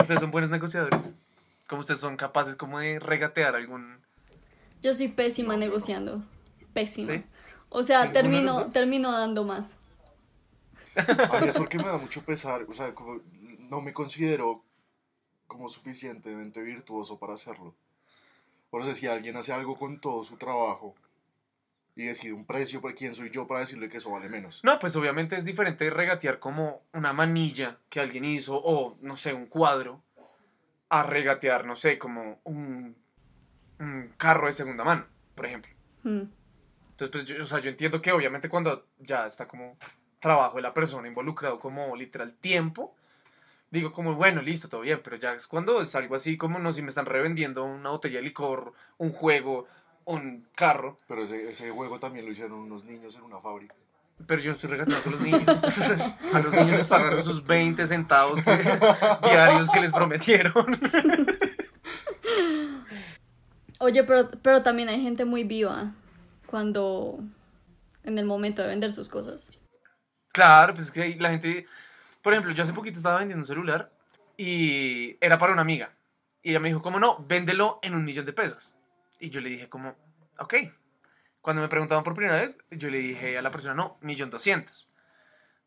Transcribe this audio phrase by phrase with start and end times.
[0.00, 1.14] Ustedes son buenos negociadores.
[1.66, 3.98] Como ustedes son capaces como de regatear algún...
[4.82, 6.22] Yo soy pésima negociando.
[6.72, 7.12] Pésima.
[7.12, 7.24] ¿Sí?
[7.68, 9.76] O sea, ¿Ninguna de las termino, termino dando más.
[11.32, 13.20] A mí es porque me da mucho pesar, o sea, como
[13.68, 14.64] no me considero
[15.46, 17.74] como suficientemente virtuoso para hacerlo.
[18.70, 20.94] Por eso si alguien hace algo con todo su trabajo
[21.98, 24.60] y decide un precio, ¿por quién soy yo para decirle que eso vale menos?
[24.62, 29.34] No, pues obviamente es diferente regatear como una manilla que alguien hizo o, no sé,
[29.34, 30.00] un cuadro,
[30.90, 32.96] a regatear, no sé, como un,
[33.80, 35.72] un carro de segunda mano, por ejemplo.
[36.04, 36.22] Mm.
[36.92, 39.76] Entonces, pues yo, o sea, yo entiendo que obviamente cuando ya está como
[40.20, 42.94] trabajo de la persona involucrado como literal tiempo,
[43.72, 46.72] digo como, bueno, listo, todo bien, pero ya es cuando es algo así como, no,
[46.72, 49.66] si me están revendiendo una botella de licor, un juego,
[50.14, 53.74] un carro, Pero ese, ese juego también lo hicieron unos niños en una fábrica.
[54.26, 55.44] pero yo no estoy regateando con los niños.
[56.32, 58.50] A los niños les pagaron sus 20 centavos que-
[59.28, 60.54] diarios que les prometieron.
[63.80, 65.92] Oye, pero, pero también hay gente muy viva
[66.46, 67.20] cuando
[68.02, 69.52] en el momento de vender sus cosas.
[70.32, 71.66] Claro, pues es que la gente,
[72.22, 73.92] por ejemplo, yo hace poquito estaba vendiendo un celular
[74.36, 75.92] y era para una amiga.
[76.42, 77.24] Y ella me dijo, ¿cómo no?
[77.28, 78.74] Véndelo en un millón de pesos.
[79.18, 79.96] Y yo le dije como,
[80.38, 80.54] ok.
[81.40, 84.90] Cuando me preguntaban por primera vez, yo le dije a la persona, no, millón doscientos.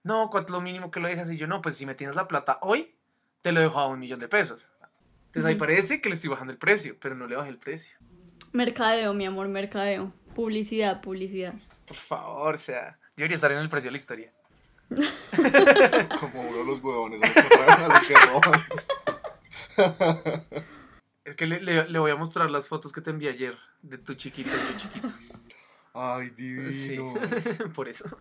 [0.04, 1.32] No, ¿cuánto es lo mínimo que lo dejas?
[1.32, 2.96] Y yo, no, pues si me tienes la plata hoy,
[3.42, 4.70] te lo dejo a un millón de pesos.
[5.28, 7.98] Entonces ahí parece que le estoy bajando el precio, pero no le bajé el precio.
[8.52, 10.14] Mercadeo, mi amor, mercadeo.
[10.36, 11.54] Publicidad, publicidad.
[11.86, 14.34] Por favor, o sea, yo debería estar en el precio de la historia.
[16.20, 18.62] Como uno de los huevones a los que roban.
[21.24, 23.98] Es que le, le- le voy a mostrar las fotos que te envié ayer de
[23.98, 25.08] tu chiquito y yo chiquito.
[25.94, 27.14] Ay, Sí, divino.
[27.76, 28.18] por eso.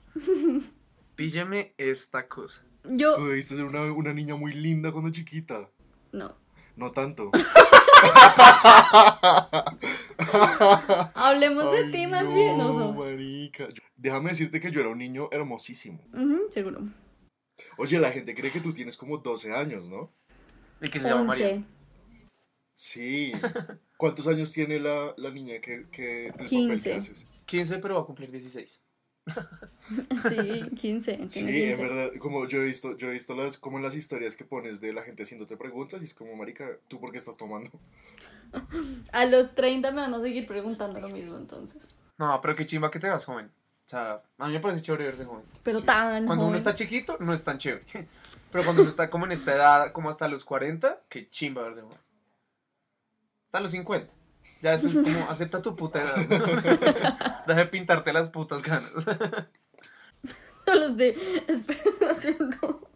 [1.15, 2.63] Pílleme esta cosa.
[2.85, 5.69] Yo, Tú debiste ser una, una niña muy linda cuando chiquita.
[6.13, 6.35] no.
[6.77, 7.31] No tanto.
[11.15, 12.93] Hablemos de ti más no, bien, oso.
[12.93, 13.69] marica.
[13.97, 16.01] Déjame decirte que yo era un niño hermosísimo.
[16.51, 16.81] Seguro.
[17.77, 20.11] Oye, la gente cree que tú tienes como 12 años, ¿no?
[20.81, 21.63] ¿Y que se llama María?
[22.81, 23.33] Sí.
[23.99, 26.91] ¿Cuántos años tiene la, la niña que, que el papel 15.
[26.91, 27.27] que haces?
[27.45, 28.81] 15, pero va a cumplir 16.
[30.23, 31.13] Sí, 15.
[31.13, 31.73] tiene Sí, 15.
[31.73, 34.45] en verdad, como yo he visto, yo he visto las, como en las historias que
[34.47, 37.71] pones de la gente haciéndote preguntas y es como, marica, ¿tú por qué estás tomando?
[39.13, 41.97] A los 30 me van a seguir preguntando lo mismo entonces.
[42.17, 43.47] No, pero qué chimba que te vas joven.
[43.85, 45.45] O sea, a mí me parece chévere verse joven.
[45.63, 45.85] Pero Sí.
[45.87, 47.85] tan Cuando uno está chiquito, no es tan chévere.
[48.51, 51.83] Pero cuando uno está como en esta edad, como hasta los 40, qué chimba verse
[51.83, 51.99] joven.
[53.51, 54.15] Hasta los 50.
[54.63, 56.15] Ya después es como, acepta tu puta edad.
[57.49, 58.93] Deja de pintarte las putas ganas.
[60.67, 61.17] Estoy
[61.49, 62.89] espera, haciendo.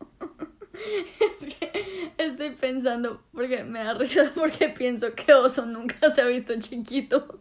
[0.72, 6.26] Es que estoy pensando, porque me da risa, porque pienso que Oso nunca se ha
[6.26, 7.40] visto chiquito.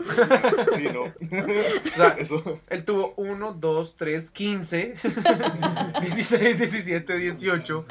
[0.76, 1.02] Sí, ¿no?
[1.04, 2.60] O sea, Eso.
[2.68, 4.94] Él tuvo 1, 2, 3, 15,
[6.00, 7.86] 16, 17, 18,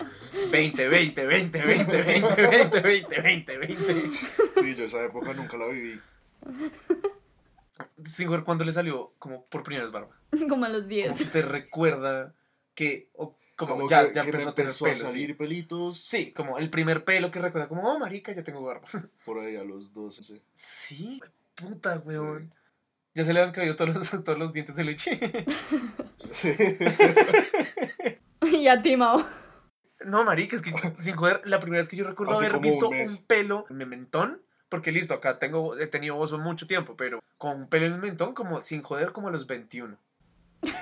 [0.52, 4.12] 20, 20, 20, 20, 20, 20, 20, 20, 20.
[4.56, 6.00] Sí, yo esa época nunca la viví.
[8.06, 10.18] Sin ver cuándo le salió como por primera vez barba.
[10.48, 11.18] Como a los Como 10.
[11.18, 12.34] que usted recuerda
[12.76, 15.06] que, o como, Como ya, que, ya que me empezó a tener empezó a pelo.
[15.06, 15.34] salir Sí.
[15.36, 18.88] pelitos sí, como el primer pelo que recuerda, como, oh, marica, ya tengo barba.
[19.26, 20.42] por ahí a los 12.
[20.54, 21.20] Sí,
[21.60, 22.54] puta, weón.
[23.14, 25.46] Ya se le han caído todos los, todos los dientes de leche.
[26.32, 26.56] Sí.
[28.52, 29.26] Y a ti, Mao.
[30.06, 32.90] No, marica, es que sin joder, la primera vez que yo recuerdo Hace haber visto
[32.90, 37.20] un pelo en mi mentón, porque listo, acá tengo, he tenido oso mucho tiempo, pero
[37.38, 39.98] con un pelo en el mentón, como sin joder, como a los 21.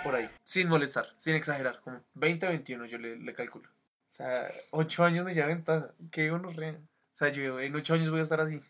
[0.04, 3.70] Por ahí, sin molestar, sin exagerar, como 20, 21 yo le, le calculo.
[3.70, 6.74] O sea, 8 años me lleva ventaja, qué gonorrea.
[6.74, 8.62] O sea, yo en 8 años voy a estar así.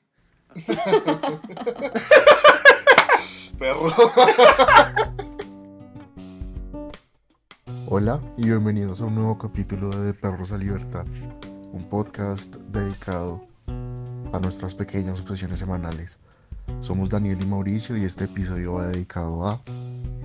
[3.60, 3.92] Perro.
[7.88, 11.06] Hola y bienvenidos a un nuevo capítulo de De Perros a Libertad,
[11.72, 13.46] un podcast dedicado
[14.34, 16.20] a nuestras pequeñas obsesiones semanales.
[16.80, 19.62] Somos Daniel y Mauricio y este episodio va dedicado a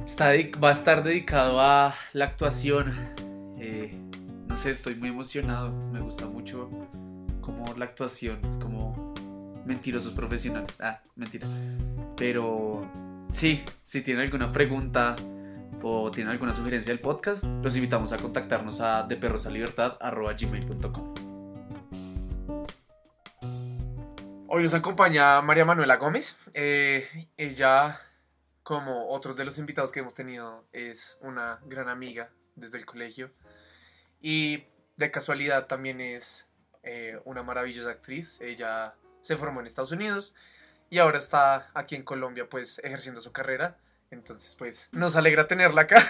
[0.04, 2.92] Está de- va a estar dedicado a la actuación.
[3.58, 3.96] Eh,
[4.48, 5.72] no sé, estoy muy emocionado.
[5.92, 6.68] Me gusta mucho
[7.40, 8.40] como la actuación.
[8.44, 9.11] Es como
[9.64, 10.76] mentirosos profesionales.
[10.80, 11.48] Ah, mentira.
[12.16, 12.88] Pero
[13.32, 15.16] sí, si tienen alguna pregunta
[15.82, 21.14] o tienen alguna sugerencia del podcast, los invitamos a contactarnos a deperrosalibertad.gmail.com
[24.54, 26.38] Hoy nos acompaña María Manuela Gómez.
[26.52, 27.98] Eh, ella
[28.62, 33.32] como otros de los invitados que hemos tenido, es una gran amiga desde el colegio.
[34.20, 34.64] Y
[34.96, 36.46] de casualidad también es
[36.82, 38.40] eh, una maravillosa actriz.
[38.40, 40.34] Ella se formó en Estados Unidos
[40.90, 43.78] y ahora está aquí en Colombia, pues ejerciendo su carrera.
[44.10, 46.04] Entonces, pues nos alegra tenerla acá.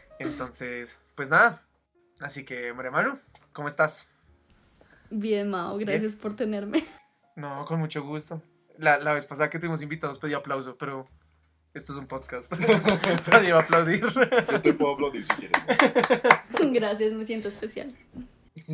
[0.20, 1.64] Entonces, pues nada.
[2.20, 3.18] Así que, María Manu,
[3.52, 4.08] ¿cómo estás?
[5.10, 6.84] Bien, Mao, gracias por tenerme.
[7.34, 8.42] No, con mucho gusto.
[8.76, 11.08] La, la vez pasada que tuvimos invitados pedí aplauso, pero
[11.74, 12.52] esto es un podcast.
[13.30, 14.04] Nadie va a aplaudir.
[14.50, 15.62] Yo te puedo aplaudir si quieres.
[16.72, 17.94] Gracias, me siento especial.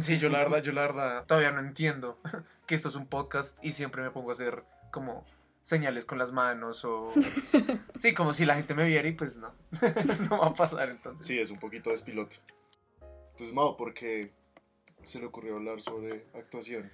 [0.01, 2.19] Sí, yo la verdad, yo la verdad todavía no entiendo
[2.67, 5.25] que esto es un podcast y siempre me pongo a hacer como
[5.63, 7.13] señales con las manos o...
[7.97, 9.55] Sí, como si la gente me viera y pues no,
[10.31, 11.27] no va a pasar entonces.
[11.27, 12.41] Sí, es un poquito despilote.
[13.31, 14.33] Entonces, Mao, ¿por qué
[15.05, 16.91] se le ocurrió hablar sobre actuación?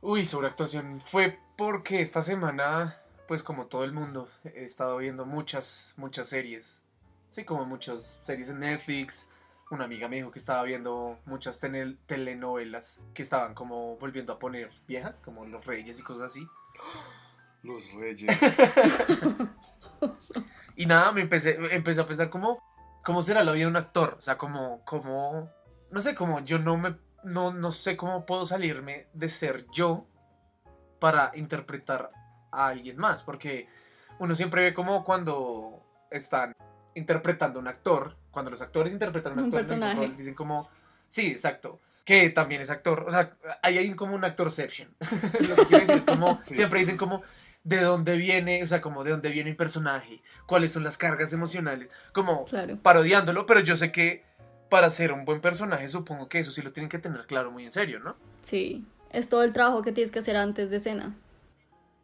[0.00, 1.00] Uy, sobre actuación.
[1.00, 6.82] Fue porque esta semana, pues como todo el mundo, he estado viendo muchas, muchas series.
[7.30, 9.26] Sí, como muchas series en Netflix.
[9.72, 14.70] Una amiga me dijo que estaba viendo muchas telenovelas que estaban como volviendo a poner
[14.86, 16.46] viejas, como Los Reyes y cosas así.
[17.62, 18.30] Los Reyes.
[20.76, 22.62] Y nada, me empecé, empecé a pensar cómo,
[23.02, 24.16] cómo será la vida de un actor.
[24.18, 25.50] O sea, como, como,
[25.90, 30.06] no sé, como yo no me, no, no sé cómo puedo salirme de ser yo
[30.98, 32.10] para interpretar
[32.50, 33.22] a alguien más.
[33.22, 33.68] Porque
[34.18, 36.52] uno siempre ve como cuando están
[36.94, 40.06] interpretando a un actor, cuando los actores interpretan a un Un actor, en el personaje.
[40.08, 40.68] rol, dicen como,
[41.06, 41.80] sí, exacto.
[42.04, 44.88] Que también es actor, o sea, ahí hay como un actorception.
[45.48, 46.54] Lo que quiero decir es como, Sí.
[46.56, 47.22] siempre dicen como,
[47.62, 51.32] de dónde viene, o sea, como de dónde viene el personaje, cuáles son las cargas
[51.32, 52.76] emocionales, como Claro.
[52.82, 54.24] parodiándolo, pero yo sé que
[54.68, 57.64] para ser un buen personaje supongo que eso sí lo tienen que tener claro muy
[57.64, 58.16] en serio, ¿no?
[58.42, 58.84] Sí.
[59.10, 61.14] Es todo el trabajo que tienes que hacer antes de escena.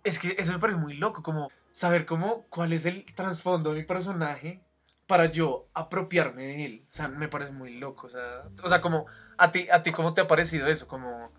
[0.04, 3.80] Es que eso me parece muy loco, como saber cómo, cuál es el trasfondo de
[3.80, 4.60] mi personaje
[5.08, 6.84] para yo apropiarme de él.
[6.90, 9.06] O sea, me parece muy loco, o sea, o sea, como
[9.38, 11.32] a ti, a ti cómo te ha parecido eso, como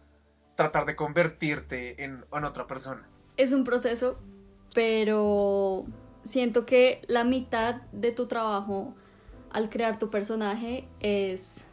[0.55, 3.07] tratar de convertirte en, otra persona.
[3.37, 4.19] Es un proceso,
[4.73, 5.85] pero
[6.23, 8.95] siento que la mitad de tu trabajo
[9.51, 11.65] al crear tu personaje es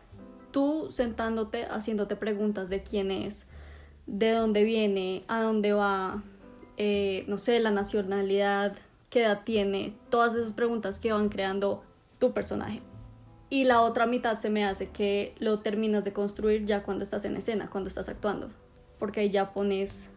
[0.50, 3.46] tú sentándote, haciéndote preguntas de quién es,
[4.06, 6.22] de dónde viene, a dónde va,
[6.76, 8.76] eh, no sé, la nacionalidad,
[9.10, 11.82] qué edad tiene, todas esas preguntas que van creando
[12.18, 12.82] tu personaje.
[13.48, 17.24] Y la otra mitad se me hace que lo terminas de construir ya cuando estás
[17.24, 18.50] en escena, cuando estás actuando,
[18.98, 20.10] porque ahí ya pones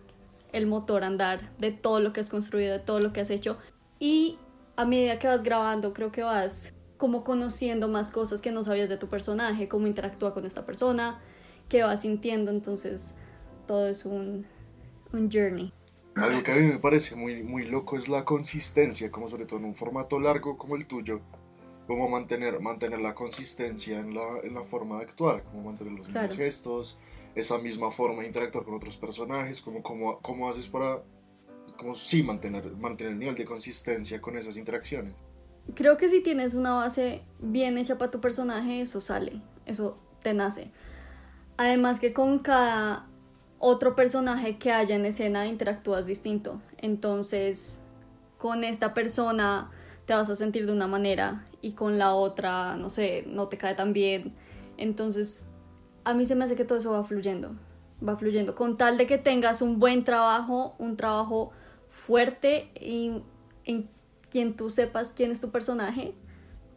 [0.51, 3.30] el motor a andar de todo lo que has construido, de todo lo que has
[3.30, 3.57] hecho.
[4.00, 4.39] Y
[4.75, 8.89] a medida que vas grabando, creo que vas como conociendo más cosas que no sabías
[8.89, 11.19] de tu personaje, cómo interactúa con esta persona,
[11.69, 12.51] qué vas sintiendo.
[12.51, 13.13] Entonces,
[13.68, 14.45] todo es un,
[15.13, 15.71] un journey.
[16.21, 19.60] Algo que a mí me parece muy, muy loco es la consistencia, como sobre todo
[19.60, 21.21] en un formato largo como el tuyo,
[21.88, 26.07] como mantener, mantener la consistencia en la, en la forma de actuar, como mantener los
[26.07, 26.36] mismos Claro.
[26.36, 26.98] gestos,
[27.36, 31.01] esa misma forma de interactuar con otros personajes, como cómo, cómo haces para,
[31.77, 35.13] como sí, mantener, mantener el nivel de consistencia con esas interacciones.
[35.75, 40.33] Creo que si tienes una base bien hecha para tu personaje, eso sale, eso te
[40.33, 40.72] nace.
[41.57, 43.08] Además que con cada
[43.59, 46.61] otro personaje que haya en escena interactúas distinto.
[46.77, 47.81] Entonces,
[48.38, 49.69] con esta persona
[50.06, 53.57] te vas a sentir de una manera y con la otra, no sé, no te
[53.57, 54.33] cae tan bien.
[54.77, 55.44] Entonces,
[56.06, 57.51] a mí se me hace que todo eso va fluyendo,
[58.06, 58.56] va fluyendo.
[58.56, 61.51] Con tal de que tengas un buen trabajo, un trabajo
[61.89, 63.22] fuerte y
[63.65, 63.89] en
[64.31, 66.15] quien tú sepas quién es tu personaje,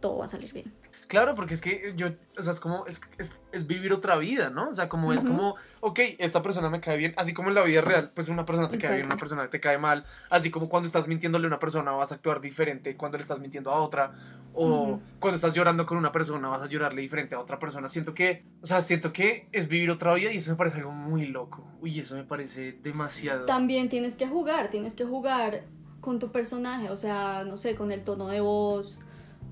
[0.00, 0.81] todo va a salir bien.
[1.12, 4.48] Claro, porque es que yo, o sea, es como, es, es, es vivir otra vida,
[4.48, 4.70] ¿no?
[4.70, 7.62] O sea, como es como, ok, esta persona me cae bien, así como en la
[7.64, 10.70] vida real, pues una persona te cae bien, una persona te cae mal, así como
[10.70, 13.82] cuando estás mintiéndole a una persona vas a actuar diferente cuando le estás mintiendo a
[13.82, 14.14] otra,
[14.54, 17.90] o cuando estás llorando con una persona vas a llorarle diferente a otra persona.
[17.90, 20.92] Siento que, o sea, siento que es vivir otra vida y eso me parece algo
[20.92, 21.62] muy loco.
[21.82, 23.44] Uy, eso me parece demasiado.
[23.44, 25.66] También tienes que jugar, tienes que jugar
[26.00, 29.02] con tu personaje, o sea, no sé, con el tono de voz,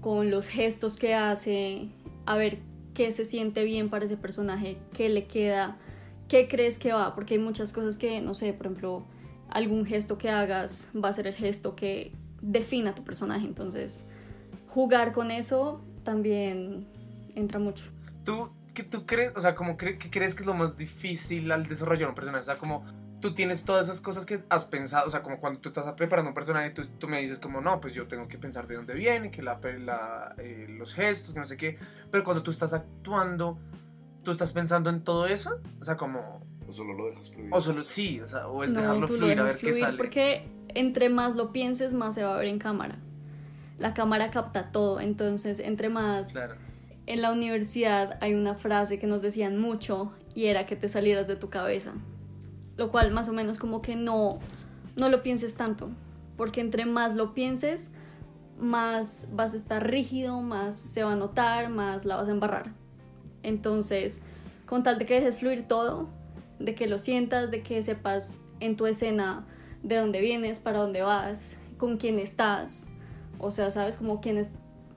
[0.00, 1.88] con los gestos que hace,
[2.26, 2.59] a ver
[2.95, 5.78] qué se siente bien para ese personaje, qué le queda,
[6.28, 9.07] qué crees que va, porque hay muchas cosas que, no sé, por ejemplo,
[9.49, 14.07] algún gesto que hagas va a ser el gesto que defina tu personaje, entonces
[14.69, 16.87] jugar con eso también
[17.35, 17.85] entra mucho.
[18.25, 22.09] ¿Tú, qué, tú crees, o sea, como crees que es lo más difícil al desarrollar
[22.09, 22.42] un personaje?
[22.42, 22.85] O sea, como
[23.21, 26.31] tú tienes todas esas cosas que has pensado, o sea, como cuando tú estás preparando
[26.31, 28.95] un personaje, tú, tú me dices como, no, pues yo tengo que pensar de dónde
[28.95, 31.79] viene, que la, la, eh, los gestos, que no sé qué,
[32.11, 33.59] pero cuando tú estás actuando,
[34.25, 35.61] ¿tú estás pensando en todo eso?
[35.81, 37.50] O sea, como, O solo lo dejas fluir.
[37.53, 39.97] o solo sí, o sea, o es No, dejarlo fluir a ver qué sale.
[39.97, 42.99] Porque entre más lo pienses, más se va a ver en cámara.
[43.79, 46.33] La cámara capta todo, entonces entre más...
[46.33, 46.55] Claro.
[47.07, 51.27] En la universidad hay una frase que nos decían mucho y era que te salieras
[51.27, 51.95] de tu cabeza.
[52.81, 54.39] Lo cual más o menos como que no,
[54.97, 55.91] no lo pienses tanto,
[56.39, 57.91] porque entre más lo pienses,
[58.57, 62.73] más vas a estar rígido, más se va a notar, más la vas a embarrar.
[63.43, 64.23] Entonces,
[64.65, 66.09] con tal de que dejes fluir todo,
[66.59, 69.47] de que lo sientas, de que sepas en tu escena
[69.83, 72.89] de dónde vienes, para dónde vas, con quién estás,
[73.39, 74.53] o sea, sabes como quién es,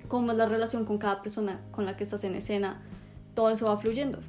[0.08, 2.82] cómo es la relación con cada persona con la que estás en escena,
[3.34, 4.20] todo eso va fluyendo.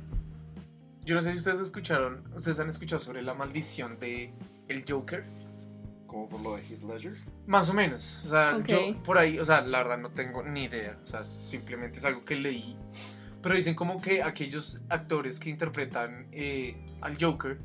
[1.04, 4.32] Yo no sé si ustedes escucharon, ustedes han escuchado sobre la maldición de
[4.68, 5.24] el Joker.
[6.06, 7.16] Como por lo de Heath Ledger.
[7.46, 8.22] Más o menos.
[8.26, 8.66] O sea, Ok.
[8.66, 10.96] yo por ahí, o sea, la verdad no tengo ni idea.
[11.04, 12.76] O sea, simplemente es algo que leí.
[13.42, 17.58] Pero dicen como que aquellos actores que interpretan eh, al Joker,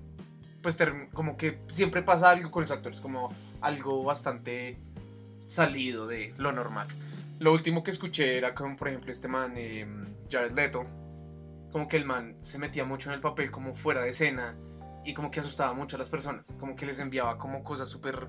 [0.62, 0.78] pues
[1.14, 4.78] como que siempre pasa algo con los actores, como algo bastante
[5.46, 6.88] salido de lo normal.
[7.40, 9.88] Lo último que escuché era como, por ejemplo, este man, eh,
[10.30, 10.86] Jared Leto,
[11.72, 14.58] como que el man se metía mucho en el papel como fuera de escena
[15.06, 18.28] y como que asustaba mucho a las personas, como que les enviaba como cosas súper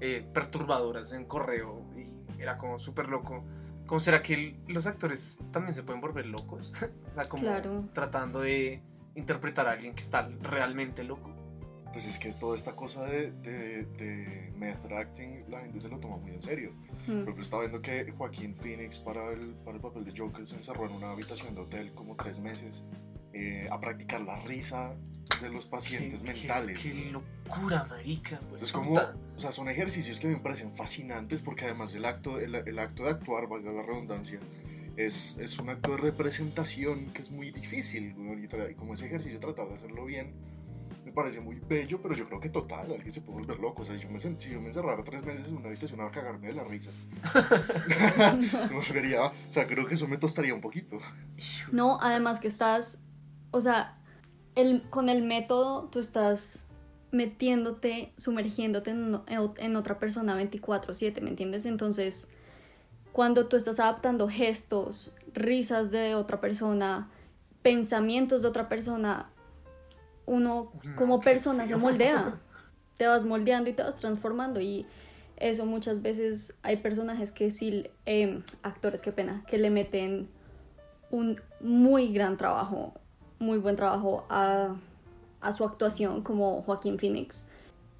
[0.00, 3.44] eh, perturbadoras en correo y era como súper loco.
[3.86, 6.72] ¿Cómo será que el- los actores también se pueden volver locos?
[7.12, 7.84] o sea, como Claro.
[7.92, 8.82] tratando de
[9.14, 11.34] interpretar a alguien que está realmente loco.
[11.92, 15.88] Pues es que es toda esta cosa de, de, de method acting, la gente se
[15.88, 16.72] lo toma muy en serio.
[17.06, 17.40] Mm.
[17.40, 20.92] Estaba viendo que Joaquín Phoenix para el, para el papel de Joker se encerró en
[20.92, 22.84] una habitación de hotel como tres meses
[23.32, 24.94] eh, a practicar la risa
[25.40, 26.78] de los pacientes Qué- mentales.
[26.78, 28.38] Qué, qué locura, marica.
[28.42, 32.54] Entonces, como, o sea, son ejercicios que me parecen fascinantes porque además el acto, el,
[32.54, 34.38] el acto de actuar, valga la redundancia,
[34.96, 38.14] es, es un acto de representación que es muy difícil.
[38.18, 40.32] Y, y como ese ejercicio, tratar de hacerlo bien,
[41.04, 43.82] me parece muy bello, pero yo creo que total, alguien se puede volver loco.
[43.82, 46.00] O sea, si yo me, sen- si yo me encerrara tres meses en una habitación
[46.00, 46.90] a cagarme de la risa,
[48.70, 50.98] me volvería, o sea, creo que eso me tostaría un poquito.
[51.72, 53.00] No, además que estás,
[53.50, 53.98] o sea,
[54.54, 56.66] el, con el método tú estás
[57.12, 61.66] metiéndote, sumergiéndote en, en- en otra persona 24/7, ¿me entiendes?
[61.66, 62.28] Entonces,
[63.12, 67.10] cuando tú estás adaptando gestos, risas de otra persona,
[67.62, 69.30] pensamientos de otra persona,
[70.30, 72.38] uno como persona se moldea,
[72.96, 74.86] te vas moldeando y te vas transformando y
[75.36, 80.28] eso muchas veces hay personajes que sí, eh, actores, qué pena, que le meten
[81.10, 82.94] un muy gran trabajo,
[83.40, 84.76] muy buen trabajo a,
[85.40, 87.46] a su actuación como Joaquín Phoenix.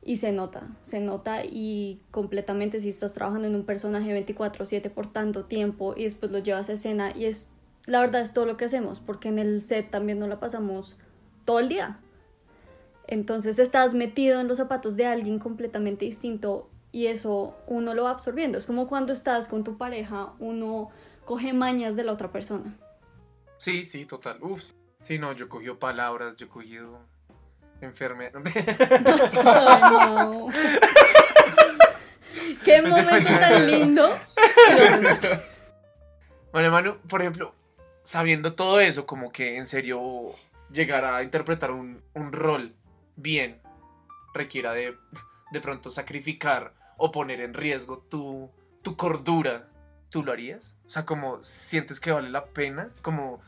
[0.02, 5.12] Y se nota, se nota y completamente si estás trabajando en un personaje 24/7 por
[5.12, 7.50] tanto tiempo y después lo llevas a escena y es,
[7.87, 10.96] la verdad es todo lo que hacemos, porque en el set también no la pasamos
[11.44, 11.99] todo el día.
[13.11, 18.11] Entonces estás metido en los zapatos de alguien completamente distinto y eso uno lo va
[18.11, 18.57] absorbiendo.
[18.57, 20.90] Es como cuando estás con tu pareja, uno
[21.25, 22.79] coge mañas de la otra persona.
[23.59, 24.38] Sí, sí, total.
[24.40, 24.71] Uf.
[25.00, 25.19] sí.
[25.19, 27.00] No, yo he cogido palabras, yo he cogido
[27.81, 28.33] enfermedad.
[29.90, 30.47] No.
[32.64, 34.19] Qué momento tan lindo.
[36.52, 37.52] Bueno, Manu, por ejemplo,
[38.02, 40.33] sabiendo todo eso, como que en serio
[40.73, 42.75] llegar a interpretar un, un rol
[43.17, 43.61] bien
[44.35, 44.97] requiera de
[45.52, 48.50] de pronto sacrificar o poner en riesgo tu,
[48.83, 49.69] tu cordura,
[50.09, 50.75] ¿tú lo harías?
[50.87, 53.40] O sea, como sientes que vale la pena, como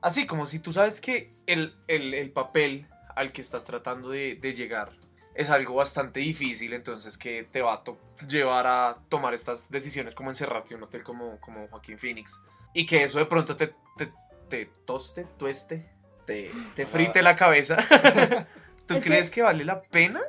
[0.00, 4.34] así, como si tú sabes que el, el- el papel al que estás tratando de,
[4.34, 4.90] de llegar
[5.36, 10.14] es algo bastante difícil, entonces que te va a to- llevar a tomar estas decisiones
[10.16, 12.40] como encerrarte en un hotel como, como Joaquín Phoenix
[12.74, 14.12] y que eso de pronto te, te,
[14.48, 15.88] te toste, tueste,
[16.24, 17.76] te, te frite la cabeza.
[18.86, 20.20] ¿Tú Es que- crees que vale la pena?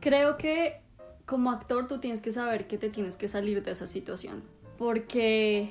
[0.00, 0.80] Creo que
[1.26, 4.42] como actor tú tienes que saber que te tienes que salir de esa situación.
[4.78, 5.70] Porque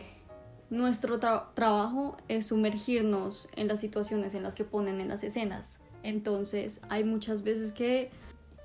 [0.70, 5.80] nuestro tra- trabajo es sumergirnos en las situaciones en las que ponen en las escenas.
[6.02, 8.10] Entonces hay muchas veces que,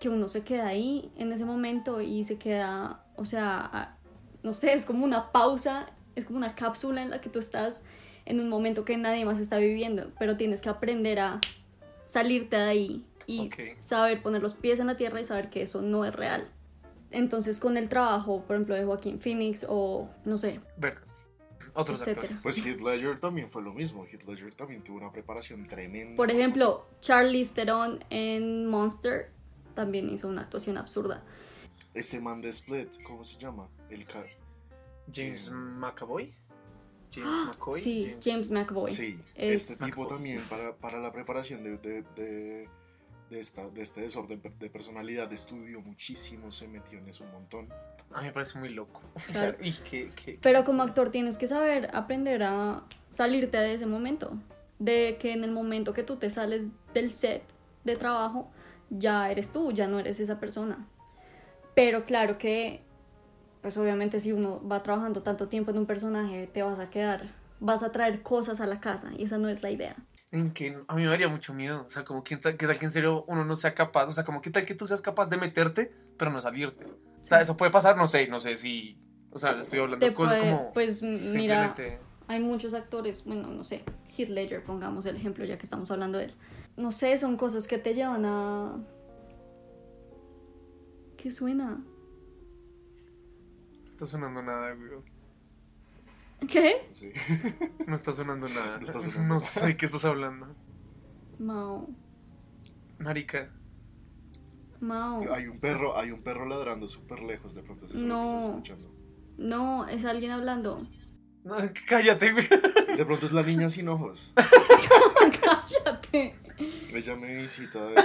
[0.01, 3.97] que uno se queda ahí en ese momento y se queda, o sea, a-
[4.43, 7.83] no sé, es como una pausa, es como una cápsula en la que tú estás
[8.25, 11.41] en un momento que nadie más está viviendo, pero tienes que aprender a
[12.05, 15.83] salirte de ahí y saber poner los pies en la tierra y saber que eso
[15.83, 16.51] no es real.
[17.11, 21.01] Entonces con el trabajo, por ejemplo, de Joaquín Phoenix o no sé, Bueno,
[21.75, 22.23] otros Etcétera.
[22.23, 22.43] actores.
[22.43, 24.05] Pues Heath Ledger también fue lo mismo.
[24.07, 26.17] Heath Ledger también tuvo una preparación tremenda.
[26.17, 29.31] por ejemplo, Charlize Theron en Monster
[29.75, 31.23] también hizo una actuación absurda.
[31.95, 33.69] Este man de Split, ¿cómo se llama?
[33.91, 34.25] El ca-
[35.13, 36.35] James McAvoy.
[37.15, 37.81] James McCoy.
[37.81, 37.83] ¡Ah!
[37.85, 38.93] Sí, James McAvoy.
[38.93, 40.09] Sí, Es- este tipo McAvoy.
[40.17, 42.69] también para, para la preparación de, de, de,
[43.31, 47.33] de esta, de este desorden de, de personalidad estudió muchísimo, se metió en eso un
[47.33, 47.69] montón.
[48.13, 49.01] A mí me parece muy loco.
[49.17, 49.57] O sea, Claro.
[49.61, 54.33] y que, que- Pero como actor tienes que saber aprender a salirte de ese momento.
[54.79, 57.43] de que en el momento que tú te sales del set
[57.85, 58.51] de trabajo,
[58.91, 60.87] ya eres tú, ya no eres esa persona.
[61.75, 62.83] Pero claro que,
[63.63, 67.33] pues obviamente si uno va trabajando tanto tiempo en un personaje, te vas a quedar,
[67.59, 69.97] vas a traer cosas a la casa y esa no es la idea.
[70.37, 71.85] En que a mí me daría mucho miedo.
[71.87, 74.07] O sea, como que tal, que tal que en serio uno no sea capaz.
[74.07, 76.85] O sea, como que tal que tú seas capaz de meterte, pero no salirte.
[76.85, 78.99] O sea, eso puede pasar, no sé, no sé si.
[79.31, 80.73] O sea, estoy hablando de cosas puede- como.
[80.73, 81.75] pues mira,
[82.29, 83.83] hay muchos actores, bueno, no sé,
[84.17, 86.35] Heath Ledger, pongamos el ejemplo ya que estamos hablando de él.
[86.77, 88.77] No sé, son cosas que te llevan a...
[91.17, 91.83] ¿Qué suena?
[93.83, 94.91] No está sonando nada, güey.
[96.49, 96.89] ¿Qué?
[96.93, 97.11] Sí.
[97.87, 98.79] No está sonando nada.
[98.79, 99.41] No está sonando No nada.
[99.41, 100.55] sé qué estás hablando.
[101.39, 101.89] Mao.
[102.99, 103.51] Marica.
[104.81, 105.33] Mao.
[105.33, 107.87] Hay un perro, hay un perro ladrando súper lejos, de pronto.
[107.87, 108.25] ¿es eso lo que No.
[108.33, 108.93] estás escuchando?
[109.39, 110.87] No, es alguien hablando.
[111.45, 112.49] No, cállate, güey.
[112.97, 114.33] De pronto es la niña sin ojos.
[115.43, 116.35] Cállate.
[116.93, 117.85] Ella me visita.
[117.87, 117.95] de.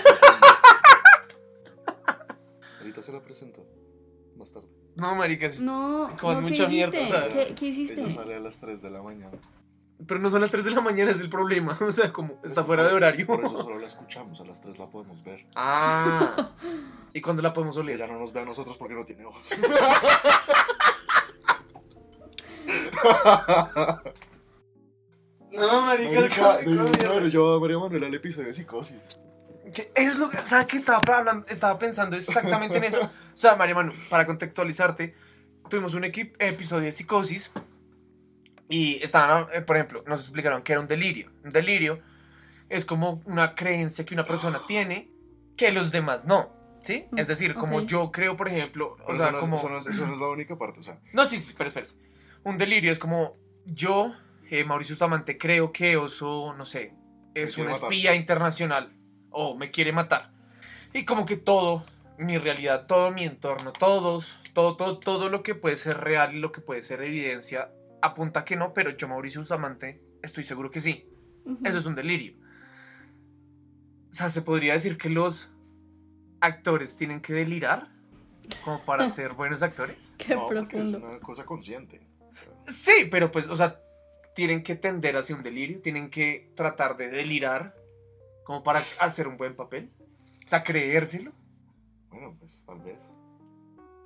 [2.79, 3.65] Ahorita se la presento.
[4.37, 4.67] Más tarde.
[4.95, 5.45] No, marica.
[5.47, 7.99] es- No, Con no, ¿qué mucha mierda, o sea, ¿Qué, qué hiciste?
[8.01, 9.37] Ella sale a las 3 de la mañana.
[10.07, 11.77] Pero no son las 3 de la mañana, es el problema.
[11.81, 13.25] O sea, como está fuera de horario.
[13.27, 15.45] Por eso solo la escuchamos, a las 3 la podemos ver.
[15.55, 16.51] Ah.
[17.13, 17.95] ¿Y cuándo la podemos oler?
[17.95, 19.49] Ella no nos ve a nosotros porque no tiene ojos.
[25.51, 26.21] No, marica.
[26.21, 26.61] Marica,
[27.29, 29.19] llevado a María Manuela al episodio de psicosis.
[29.95, 32.99] Es lo que, sea, que estaba, hablando, estaba pensando exactamente en eso.
[33.33, 35.15] O sea, María Manu, para contextualizarte,
[35.69, 37.51] tuvimos un episodio de psicosis
[38.69, 41.31] y estaban, eh, por ejemplo, nos explicaron que era un delirio.
[41.43, 42.01] Un delirio
[42.69, 45.09] es como una creencia que una persona tiene
[45.55, 46.51] que los demás no.
[46.81, 47.05] ¿Sí?
[47.15, 49.55] Es decir, como yo creo, por ejemplo, o Pero sea, eso, no es, como...
[49.57, 50.79] eso no es- eso no es la única parte.
[50.79, 51.87] O sea, No, sí, sí, espera, espera.
[52.43, 54.13] Un delirio es como yo,
[54.49, 56.95] eh, Mauricio Bustamante, creo que Oso, no sé,
[57.35, 58.97] es un espía internacional
[59.31, 60.31] o me quiere matar.
[60.93, 61.85] Y como que todo,
[62.17, 66.39] mi realidad, todo mi entorno, todos, todo, todo, todo lo que puede ser real y
[66.39, 70.81] lo que puede ser evidencia apunta que no, pero yo, Mauricio Bustamante, estoy seguro que
[70.81, 71.07] sí.
[71.63, 72.35] Eso es un delirio.
[74.09, 75.51] O sea, se podría decir que los
[76.41, 77.87] actores tienen que delirar
[78.63, 80.15] como para ser buenos actores.
[80.17, 81.07] Qué no, porque es profundo.
[81.07, 82.01] una cosa consciente.
[82.67, 83.79] Sí, pero pues, o sea,
[84.35, 87.75] tienen que tender hacia un delirio, tienen que tratar de delirar
[88.43, 89.91] como para hacer un buen papel.
[90.45, 91.31] O sea, creérselo.
[92.09, 93.11] Bueno, pues tal vez.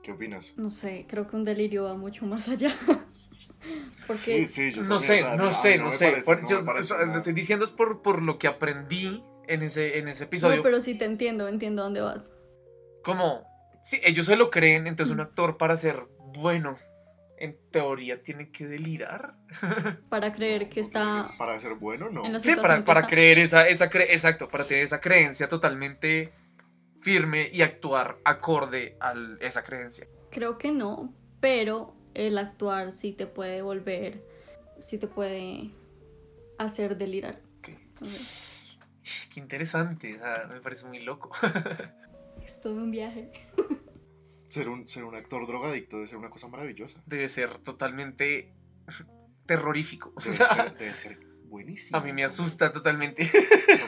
[0.03, 0.53] ¿Qué opinas?
[0.57, 2.69] No sé, creo que un delirio va mucho más allá.
[4.07, 6.11] Porque Sí, sí, yo No sé, no sé, no sé.
[6.11, 10.57] lo estoy diciendo es por, por lo que aprendí en ese, en ese episodio.
[10.57, 12.31] No, pero sí te entiendo, entiendo dónde vas.
[13.03, 13.43] Como,
[13.81, 15.21] sí, ellos se lo creen, entonces un Mm.
[15.27, 16.77] actor para ser bueno,
[17.45, 19.36] en teoría, tiene que delirar.
[20.10, 22.25] Para creer que está Para ser bueno, no.
[22.25, 23.10] en Sí, para, que para está.
[23.10, 26.31] creer esa, esa cre- exacto, para tener esa creencia totalmente
[27.01, 30.08] firme y actuar acorde a esa creencia.
[30.31, 34.23] Creo que no, pero el actuar sí te puede volver,
[34.79, 35.71] sí te puede
[36.58, 37.39] hacer delirar.
[39.34, 41.29] Qué interesante, o sea, me parece muy loco.
[42.45, 43.29] es todo un viaje.
[44.55, 47.03] Ser un, ser un actor drogadicto debe ser una cosa maravillosa.
[47.05, 48.53] Debe ser totalmente
[49.45, 50.13] terrorífico.
[50.15, 51.97] O Debe, sea, ser, debe ser buenísimo.
[51.97, 53.29] a mí me asusta totalmente.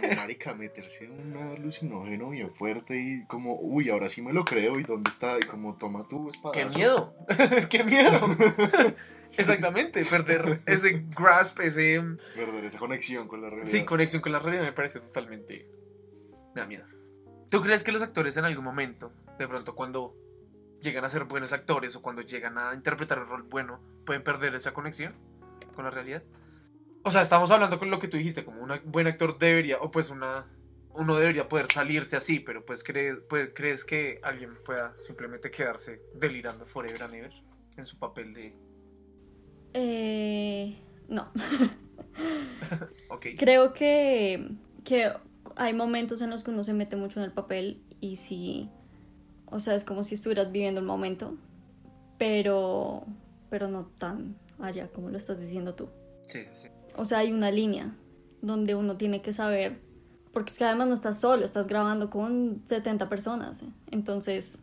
[0.01, 4.43] Como marica, meterse en un alucinógeno bien fuerte y como, uy, ahora sí me lo
[4.43, 6.51] creo y dónde está y como toma tu espada.
[6.53, 7.15] ¡Qué miedo!
[7.69, 8.19] ¡Qué miedo!
[9.37, 12.01] Exactamente, perder ese grasp, ese...
[12.35, 13.69] Perder esa conexión con la realidad.
[13.69, 15.69] Sí, conexión con la realidad me parece totalmente...
[16.55, 16.85] Me da miedo.
[17.49, 20.26] ¿Tú crees que los actores en algún momento, de pronto cuando
[20.81, 24.55] llegan a ser buenos actores o cuando llegan a interpretar un rol bueno, pueden perder
[24.55, 25.15] esa conexión
[25.75, 26.23] con la realidad?
[27.03, 29.91] O sea, estamos hablando con lo que tú dijiste, como un buen actor debería, o
[29.91, 30.45] pues una...
[30.93, 36.01] Uno debería poder salirse así, pero pues, crees pues crees que alguien pueda simplemente quedarse
[36.15, 37.33] delirando forever and ever
[37.77, 38.55] en su papel de...
[39.75, 40.75] Eh,
[41.07, 41.31] no,
[43.09, 43.27] Ok.
[43.37, 44.49] creo que,
[44.83, 45.13] que
[45.55, 48.71] hay momentos en los que uno se mete mucho en el papel y sí,
[49.49, 51.35] o sea, es como si estuvieras viviendo el momento,
[52.17, 53.01] pero,
[53.49, 55.89] pero no tan allá como lo estás diciendo tú.
[56.25, 56.67] Sí, sí.
[56.95, 57.95] O sea, hay una línea
[58.41, 59.79] donde uno tiene que saber,
[60.33, 63.61] porque es que además no estás solo, estás grabando con 70 personas.
[63.61, 63.69] ¿eh?
[63.91, 64.61] Entonces,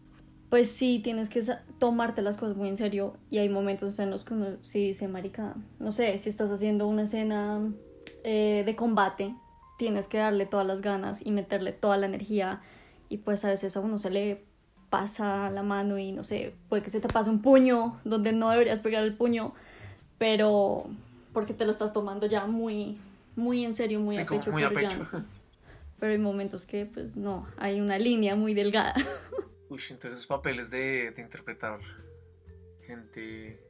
[0.51, 1.43] pues sí, tienes que
[1.79, 5.09] tomarte las cosas muy en serio y hay momentos en los que uno sí dice,
[5.09, 7.73] marica, no sé, si estás haciendo una escena
[8.25, 9.35] eh, de combate,
[9.79, 12.63] tienes que darle todas las ganas y meterle toda la energía
[13.09, 14.45] y pues a veces a uno se le
[14.95, 18.51] pasa la mano y no sé, puede que se te pase un puño donde no
[18.51, 19.53] deberías pegar el puño,
[20.19, 20.87] pero
[21.33, 22.99] porque te lo estás tomando ya muy
[23.35, 25.09] muy en serio, muy Sí, a pecho, muy a pero ya pecho.
[25.13, 25.25] no.
[25.99, 28.95] Pero hay momentos que, pues, no, hay una línea muy delgada.
[29.69, 31.81] Uy, entonces esos papeles de, de interpretar
[32.87, 33.61] gente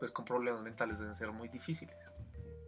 [0.00, 1.96] pues con problemas mentales deben ser muy difíciles.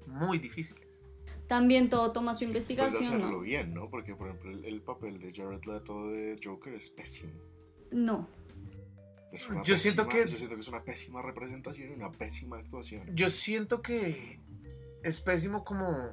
[0.07, 1.03] Muy difíciles.
[1.49, 3.41] También todo toma su Pues investigación, hacerlo ¿no?
[3.41, 3.91] bien, ¿no?
[3.91, 7.33] Porque, por ejemplo, el, el papel de Jared Leto de Joker es pésimo.
[7.91, 8.29] No.
[9.65, 13.03] Yo siento pésima- que- Yo siento que es una pésima representación y una pésima actuación.
[13.15, 14.41] Yo siento que
[15.03, 16.11] es pésimo como,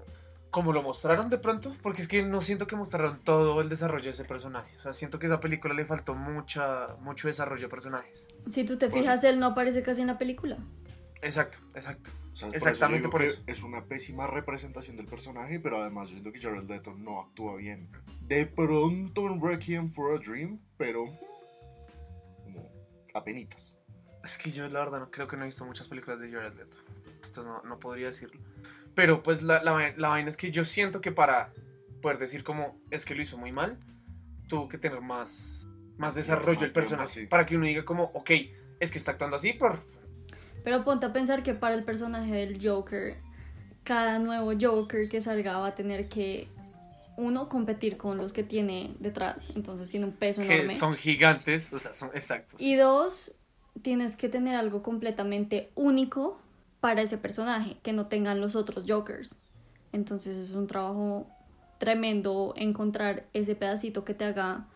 [0.50, 4.06] como lo mostraron de pronto, porque es que no siento que mostraron todo el desarrollo
[4.06, 4.76] de ese personaje.
[4.78, 8.28] O sea, siento que a esa película le faltó mucha, mucho desarrollo de personajes.
[8.48, 10.58] Si tú te Pues- fijas, él no aparece casi en la película.
[11.22, 12.12] Exacto, exacto.
[12.34, 15.82] O sea, Exactamente por por eso, digo que es una pésima representación del personaje, pero
[15.82, 17.88] además yo siento que Jared Leto no actúa bien.
[18.28, 21.06] De pronto en Requiem for a Dream, pero
[23.14, 23.78] apenitas.
[24.24, 26.54] Es que yo la verdad no creo que no he visto muchas películas de Jared
[26.54, 26.78] Leto.
[27.26, 28.40] Entonces no, no podría decirlo.
[28.96, 31.52] Pero pues la, la, la vaina es que yo siento que para
[32.02, 33.78] poder decir como es que lo hizo muy mal,
[34.48, 37.14] tuvo que tener más, más desarrollo más el personaje.
[37.14, 37.30] tiempo, sí.
[37.30, 38.32] Para que uno diga como, ok,
[38.80, 39.80] es que está actuando así por...
[40.64, 43.18] Pero ponte a pensar que para el personaje del Joker,
[43.84, 46.48] cada nuevo Joker que salga va a tener que,
[47.18, 49.50] uno, competir con los que tiene detrás.
[49.56, 50.74] Entonces tiene un peso que enorme.
[50.74, 52.62] son gigantes, o sea, son exactos.
[52.62, 53.36] Y dos,
[53.82, 56.40] tienes que tener algo completamente único
[56.80, 59.36] para ese personaje, que no tengan los otros Jokers.
[59.92, 61.28] Entonces es un trabajo
[61.78, 64.68] tremendo encontrar ese pedacito que te haga...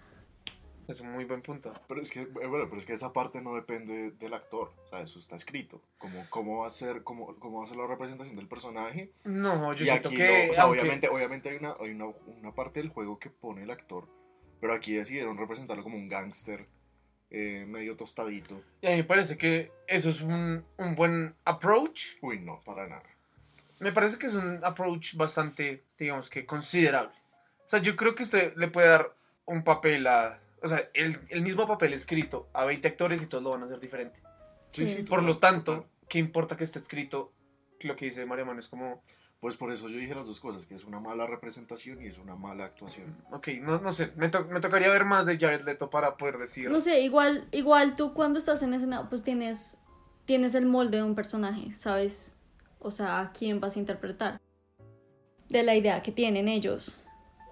[0.87, 1.73] Es un muy buen punto.
[1.87, 4.73] Pero es que, eh, bueno, pero es que esa parte no depende del actor.
[4.85, 5.81] O sea, eso está escrito.
[5.97, 9.11] Como, cómo, va a ser, cómo, cómo va a ser la representación del personaje.
[9.25, 10.45] No, yo y siento aquí que...
[10.45, 13.29] no, o sea, aunque- obviamente, obviamente hay, una, hay una, una parte del juego que
[13.29, 14.07] pone el actor.
[14.61, 16.67] Pero aquí decidieron representarlo como un gángster
[17.29, 18.63] eh, medio tostadito.
[18.81, 22.15] Y a mí me parece que eso es un, un buen approach.
[22.21, 23.03] Uy, no, para nada.
[23.79, 27.11] Me parece que es un approach bastante, digamos que considerable.
[27.65, 29.13] O sea, yo creo que usted le puede dar
[29.45, 30.39] un papel a...
[30.63, 33.65] O sea, el, el mismo papel escrito a 20 actores y todos lo van a
[33.65, 34.21] hacer diferente.
[34.69, 35.03] Sí, Sí.
[35.03, 35.87] Por lo tanto.
[36.09, 37.33] ¿qué importa que esté escrito?
[37.81, 39.03] Lo que dice María Mano es como,
[39.41, 42.17] Pues por eso yo dije las dos cosas, que es una mala representación y es
[42.17, 43.15] una mala actuación.
[43.31, 46.37] ok, no, no sé, me, to- me tocaría ver más de Jared Leto para poder
[46.37, 46.69] decir...
[46.71, 49.79] No sé, igual, igual tú cuando estás en escena, pues tienes,
[50.25, 52.35] tienes el molde de un personaje, ¿sabes?
[52.79, 54.39] O sea, a quién vas a interpretar.
[55.49, 56.99] De la idea que tienen ellos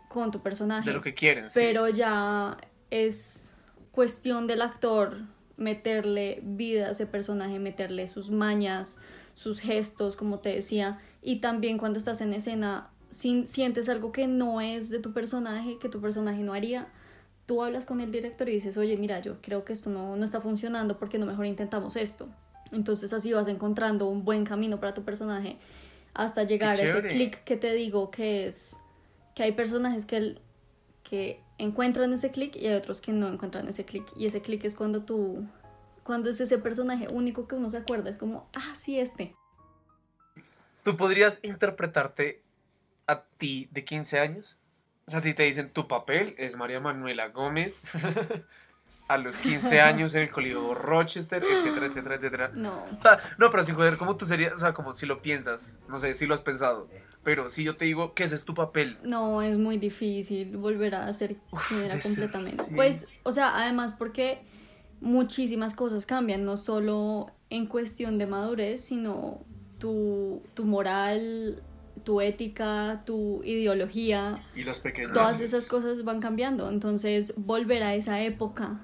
[0.09, 0.87] con tu personaje.
[0.89, 1.49] de lo que quieren.
[1.49, 1.59] sí.
[1.59, 2.57] Pero ya
[2.91, 3.53] es
[3.91, 5.17] cuestión del actor
[5.57, 8.97] meterle vida a ese personaje, meterle sus mañas,
[9.33, 10.99] sus gestos, como te decía.
[11.21, 15.77] Y también cuando estás en escena, si sientes algo que no es de tu personaje,
[15.79, 16.89] que tu personaje no haría,
[17.45, 20.25] tú hablas con el director y dices, oye, mira, yo creo que esto no, no
[20.25, 22.27] está funcionando porque no mejor intentamos esto.
[22.71, 25.57] Entonces así vas encontrando un buen camino para tu personaje
[26.13, 28.75] hasta llegar a ese clic que te digo que es
[29.35, 30.39] que hay personajes que, el-
[31.03, 34.05] que encuentran ese clic y hay otros que no encuentran ese clic.
[34.15, 35.47] Y ese clic es cuando tú,
[36.03, 39.35] cuando es ese personaje único que uno se acuerda, es como, ah, sí, este.
[40.83, 42.43] ¿Tú podrías interpretarte
[43.07, 44.57] a ti de 15 años?
[45.07, 47.83] O sea, a ti te dicen, tu papel es María Manuela Gómez
[49.07, 52.51] a los 15 años en el colegio Rochester, etcétera, etcétera, etcétera.
[52.53, 52.83] No.
[52.83, 54.53] O sea, no, pero sin joder, ¿cómo tú serías?
[54.53, 56.87] O sea, como si lo piensas, no sé, si lo has pensado.
[57.23, 60.95] Pero si yo te digo que ese es tu papel, No, es muy difícil volver
[60.95, 61.37] a ser
[61.67, 62.63] quien era debe ser, completamente.
[62.63, 62.75] sí.
[62.75, 64.41] Pues, o sea, además porque
[65.01, 69.43] muchísimas cosas cambian, no solo en cuestión de madurez, sino
[69.79, 71.61] tu, tu moral,
[72.03, 75.13] tu ética, tu ideología, Y las pequeñas.
[75.13, 76.69] todas esas cosas van cambiando.
[76.69, 78.79] Entonces, volver a esa época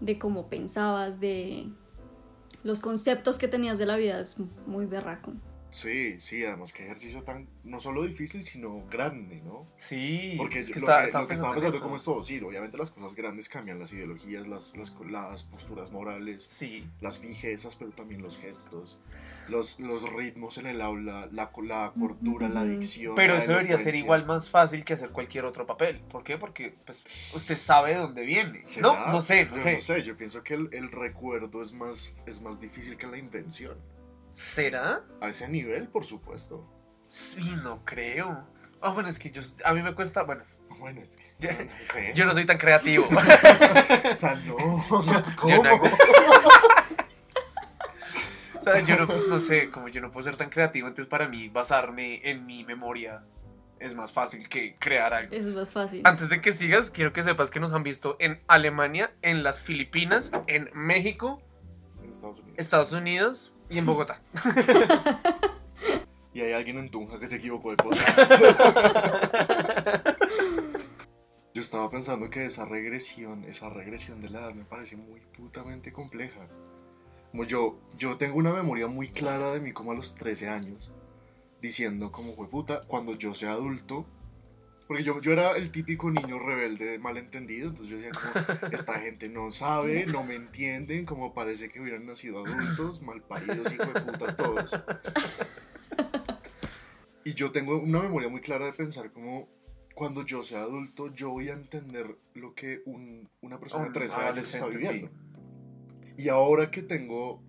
[0.00, 1.68] de cómo pensabas, de
[2.62, 5.32] los conceptos que tenías de la vida es muy berraco.
[5.74, 9.66] Sí, sí, además que ejercicio tan, no solo difícil, sino grande, ¿no?
[9.74, 10.34] sí.
[10.38, 12.22] Porque es yo- que lo, está- que, lo que estaba en pensando como es todo,
[12.22, 17.18] sí, obviamente las cosas grandes cambian, las ideologías, las, las, las posturas morales, Sí, las
[17.18, 19.00] fijezas, pero también los gestos,
[19.48, 23.16] los, los ritmos en el aula, la, la cordura, la dicción.
[23.16, 25.98] pero la eso debería ser igual más fácil que hacer cualquier otro papel.
[26.08, 26.38] ¿Por qué?
[26.38, 27.02] Porque pues,
[27.34, 28.64] usted sabe de dónde viene.
[28.64, 28.82] ¿Será?
[28.86, 29.74] No, no sé, no Yo sé.
[29.74, 33.18] no sé, yo pienso que el, el recuerdo es más, es más difícil que la
[33.18, 33.76] invención.
[34.34, 35.04] ¿Será?
[35.20, 36.68] A ese nivel, por supuesto.
[37.06, 38.44] Sí, no creo.
[38.80, 40.42] Ah, bueno, es que yo, a mí me cuesta, bueno,
[40.80, 41.22] Bueno, es que...
[41.38, 42.14] Yo- no creo.
[42.14, 43.06] yo no soy tan creativo.
[43.14, 44.56] O sea, no.
[45.36, 45.48] ¿Cómo?
[45.48, 45.84] yo no hago-
[48.60, 51.28] O sea, yo no, no sé, como yo no puedo ser tan creativo, entonces para
[51.28, 53.22] mí basarme en mi memoria
[53.78, 55.34] es más fácil que crear algo.
[55.34, 56.00] Es más fácil.
[56.04, 59.60] Antes de que sigas, quiero que sepas que nos han visto en Alemania, en las
[59.60, 61.42] Filipinas, en México,
[62.02, 62.58] En Estados Unidos.
[62.58, 64.20] Estados Unidos y en Bogotá.
[66.32, 68.18] Y hay alguien en Tunja que se equivocó de podcast.
[71.54, 75.92] Yo estaba pensando que esa regresión, esa regresión de la edad me parece muy putamente
[75.92, 76.48] compleja.
[77.30, 80.90] Como yo, yo tengo una memoria muy clara de mí como a los 13 años,
[81.62, 84.06] diciendo como fue puta, cuando yo sea adulto,
[84.86, 89.28] porque yo, yo era el típico niño rebelde malentendido, entonces yo decía como, esta gente
[89.28, 94.36] no sabe, no me entienden, como parece que hubieran nacido adultos, malparidos, hijo de putas
[94.36, 94.70] todos.
[97.24, 99.48] Y yo tengo una memoria muy clara de pensar como,
[99.94, 103.94] cuando yo sea adulto, yo voy a entender lo que un- una persona de Un
[103.94, 105.10] 13 años está viviendo.
[106.18, 107.42] Y ahora que tengo,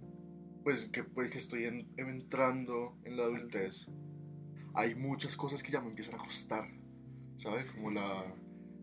[0.63, 3.87] pues que, pues, que estoy en- entrando en la adultez,
[4.73, 6.69] hay muchas cosas que ya me empiezan a costar,
[7.37, 7.71] ¿sabes?
[7.71, 8.23] Como la,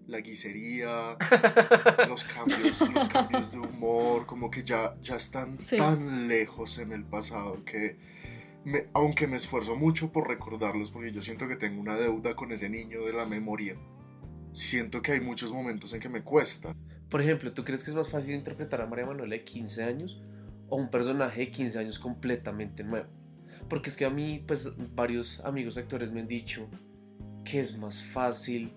[0.06, 1.16] la guisería,
[2.08, 5.76] los cambios, los cambios de humor, como que ya, ya están Sí.
[5.76, 7.96] tan lejos en el pasado que,
[8.64, 12.52] me- aunque me esfuerzo mucho por recordarlos, porque yo siento que tengo una deuda con
[12.52, 13.76] ese niño de la memoria,
[14.52, 16.74] siento que hay muchos momentos en que me cuesta.
[17.08, 20.20] Por ejemplo, ¿tú crees que es más fácil interpretar a María Manuela de 15 años
[20.68, 23.08] o un personaje de 15 años completamente nuevo?
[23.68, 26.68] Porque es que a mí, pues, varios amigos actores me han dicho
[27.44, 28.72] que es más fácil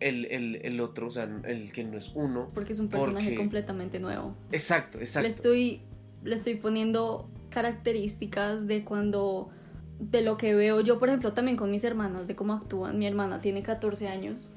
[0.00, 2.50] el, el- el otro, o sea, el que no es uno.
[2.54, 4.34] Porque es un personaje Porque- completamente nuevo.
[4.52, 5.22] Exacto, exacto.
[5.22, 5.82] Le estoy,
[6.24, 9.50] le estoy poniendo características de cuando,
[9.98, 12.98] de lo que veo yo, por ejemplo, también con mis hermanas, de cómo actúan.
[12.98, 14.48] Mi hermana tiene 14 años,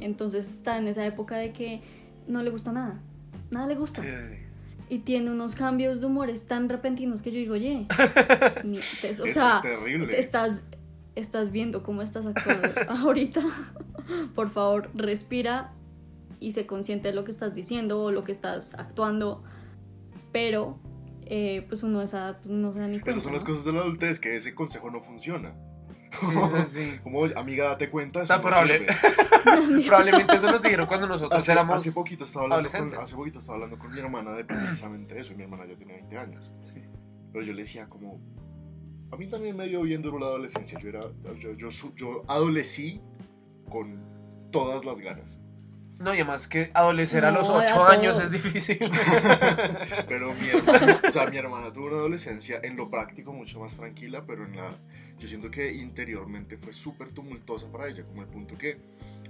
[0.00, 1.82] entonces está en esa época de que
[2.28, 3.00] no le gusta nada,
[3.50, 4.02] nada le gusta.
[4.02, 4.38] Sí, sí, sí.
[4.90, 7.86] Y tiene unos cambios de humores tan repentinos que yo digo, oye,
[8.64, 10.06] mi- te- o Eso sea, es terrible.
[10.08, 10.62] te estás,
[11.14, 13.42] estás viendo cómo estás actuando ahorita.
[14.34, 15.72] Por favor, respira
[16.40, 19.42] y sé consciente de lo que estás diciendo o lo que estás actuando.
[20.32, 20.78] Pero,
[21.26, 23.12] eh, pues uno a esa edad pues, no se da ni cuenta.
[23.12, 23.50] Esas son las ¿no?
[23.50, 25.54] cosas de la adultez, que ese consejo no funciona.
[26.20, 26.26] Sí,
[26.68, 27.00] sí.
[27.02, 28.86] Como, amiga, date cuenta, eso Está no probable.
[29.86, 33.38] Probablemente eso nos dijeron cuando nosotros Hace, éramos hace poquito estaba hablando con, hace poquito
[33.38, 36.54] estaba hablando con mi hermana de precisamente eso, y mi hermana ya tiene 20 años.
[36.60, 36.82] Sí.
[37.32, 38.20] Pero yo le decía como,
[39.14, 41.04] a mí también me dio bien duro la adolescencia, yo, era,
[41.38, 43.00] yo, yo, yo adolecí
[43.68, 44.00] con
[44.50, 45.40] todas las ganas.
[46.00, 48.78] No, y además que adolecer a No, los a 8 años es difícil.
[50.08, 53.76] Pero mi hermana, o sea, mi hermana tuvo una adolescencia en lo práctico mucho más
[53.76, 54.76] tranquila, pero en la,
[55.18, 58.78] yo siento que interiormente fue súper tumultuosa para ella, como el punto que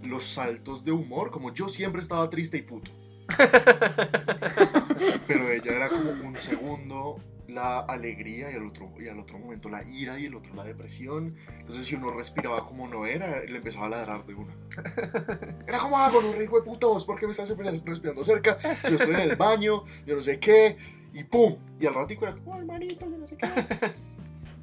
[0.02, 2.90] los saltos de humor, como yo siempre estaba triste y puto.
[5.26, 9.68] Pero ella era como un segundo la alegría y al otro, y al otro momento
[9.68, 11.34] la ira y el otro la depresión.
[11.60, 14.54] Entonces si uno respiraba como no era, le empezaba a ladrar de una.
[15.66, 18.58] Era como hago, no rico de puta vos, ¿por qué me estás respirando cerca?
[18.82, 20.76] Si yo estoy en el baño, yo no sé qué,
[21.12, 21.56] y pum.
[21.78, 23.46] Y al ratico era como, hermanito, yo no sé qué.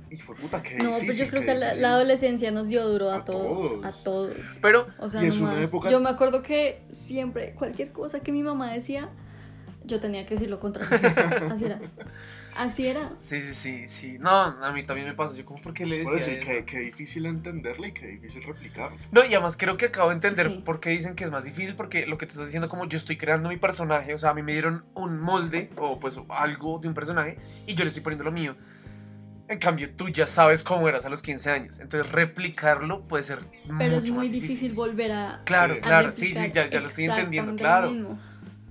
[0.09, 3.11] Y fue puta, qué No, pues yo creo que la, la adolescencia nos dio duro
[3.11, 3.85] a, A todos, todos.
[3.85, 4.33] a todos.
[4.61, 8.19] Pero O sea, Y es una nomás, época- yo me acuerdo que siempre, cualquier cosa
[8.19, 9.09] que mi mamá decía,
[9.85, 10.89] yo tenía que decir lo contrario.
[11.51, 11.79] Así era.
[12.55, 13.09] Así era.
[13.21, 14.17] sí, sí, sí, sí.
[14.19, 15.35] No, a mí también me pasa.
[15.37, 16.47] Yo como, ¿por qué le Por decía eso, eso?
[16.51, 18.97] qué, qué difícil entenderle y qué difícil replicarle.
[19.11, 20.61] No, y además creo que acabo de entender Sí.
[20.65, 22.97] por qué dicen que es más difícil, porque lo que tú estás diciendo, como yo
[22.97, 26.79] estoy creando mi personaje, o sea, a mí me dieron un molde o pues algo
[26.79, 28.55] de un personaje y yo le estoy poniendo lo mío.
[29.47, 33.39] En cambio, tú ya sabes cómo eras a los 15 años, entonces replicarlo puede ser
[33.77, 35.41] Pero es mucho muy más difícil volver a.
[35.45, 35.79] Claro, Sí.
[35.81, 37.91] claro, sí, sí, ya, ya lo estoy entendiendo, claro.
[37.91, 38.19] mismo.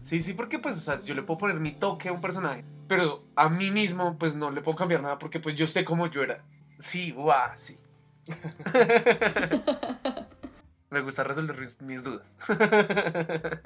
[0.01, 2.65] Sí, sí, porque pues, o sea, yo le puedo poner mi toque a un personaje,
[2.89, 6.07] pero a mí mismo, pues no le puedo cambiar nada porque pues yo sé cómo
[6.07, 6.45] yo era.
[6.79, 7.79] Sí, guau, sí.
[10.91, 12.39] me gusta resolver mis- dudas.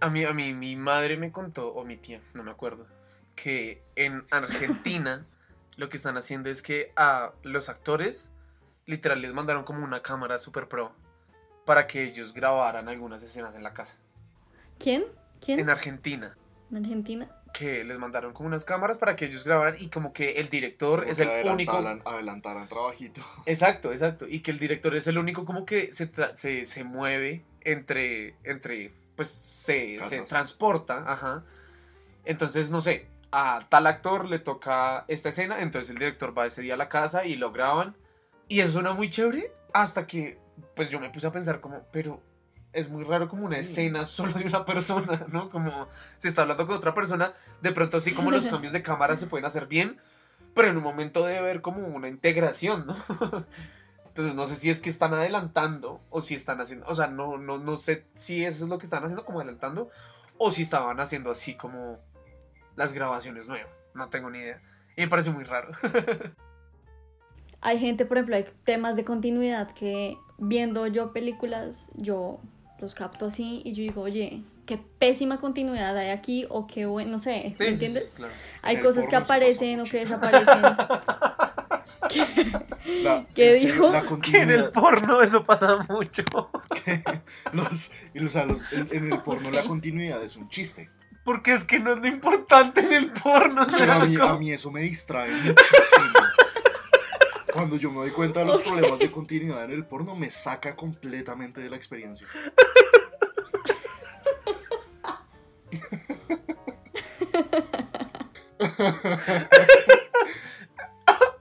[0.00, 2.86] a mí, a mí, mi madre me contó, o mi tía, no me acuerdo,
[3.34, 5.26] que en Argentina
[5.76, 8.30] lo que están haciendo es que a los actores
[8.86, 10.92] literal les mandaron como una cámara super pro
[11.64, 13.96] para que ellos grabaran algunas escenas en la casa.
[14.78, 15.04] ¿Quién?
[15.40, 15.60] ¿Quién?
[15.60, 16.36] En Argentina.
[16.70, 17.28] ¿En Argentina?
[17.52, 20.98] que les mandaron como unas cámaras para que ellos grabaran y como que el director
[21.02, 23.20] Como es que el único adelantaran- Adelantaran trabajito.
[23.46, 26.82] exacto exacto y que el director es el único como que se, tra- se, se
[26.82, 31.44] mueve entre entre pues se, se transporta ajá
[32.24, 36.60] entonces no sé a tal actor le toca esta escena entonces el director va ese
[36.60, 37.94] día a la casa y lo graban
[38.48, 40.38] y eso suena muy chévere hasta que
[40.74, 42.20] pues yo me puse a pensar como pero
[42.74, 45.50] es muy raro como una escena solo de una persona, ¿no?
[45.50, 47.32] Como se está hablando con otra persona,
[47.62, 49.98] de pronto así como los cambios de cámara se pueden hacer bien,
[50.54, 52.96] pero en un momento debe haber como una integración, ¿no?
[54.06, 57.36] Entonces no sé si es que están adelantando o si están haciendo, o sea, no,
[57.36, 59.90] no, no sé si eso es lo que están haciendo como adelantando
[60.38, 61.98] o si estaban haciendo así como
[62.76, 64.62] las grabaciones nuevas, no tengo ni idea.
[64.96, 65.72] Y me parece muy raro.
[67.60, 72.40] hay gente, por ejemplo, hay temas de continuidad que viendo yo películas, yo
[72.84, 77.12] los capto así y yo digo, oye, qué pésima continuidad hay aquí o qué bueno,
[77.12, 78.10] no sé, Sí, ¿me sí, entiendes?
[78.10, 78.32] sí, claro.
[78.62, 80.62] Hay el cosas que aparecen o que desaparecen.
[83.02, 83.92] La- ¿Qué en serio, dijo?
[83.92, 86.22] La Que en el porno eso pasa mucho.
[87.52, 90.90] los, y, o sea, los- en, en el porno la continuidad es un chiste.
[91.24, 93.66] Porque es que no es lo importante en el porno.
[93.78, 96.20] Pero a mí, a mí eso me distrae muchísimo.
[97.54, 100.74] Cuando yo me doy cuenta de los problemas de continuidad en el porno, me saca
[100.74, 102.26] completamente de la experiencia.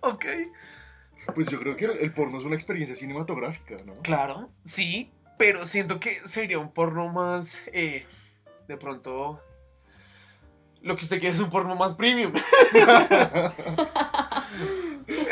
[0.01, 0.25] Ok.
[1.33, 3.95] Pues yo creo que el, el porno es una experiencia cinematográfica, ¿no?
[4.03, 8.05] Claro, sí, pero siento que sería un porno más, eh,
[8.67, 9.41] de pronto,
[10.81, 12.33] lo que usted quiere es un porno más premium.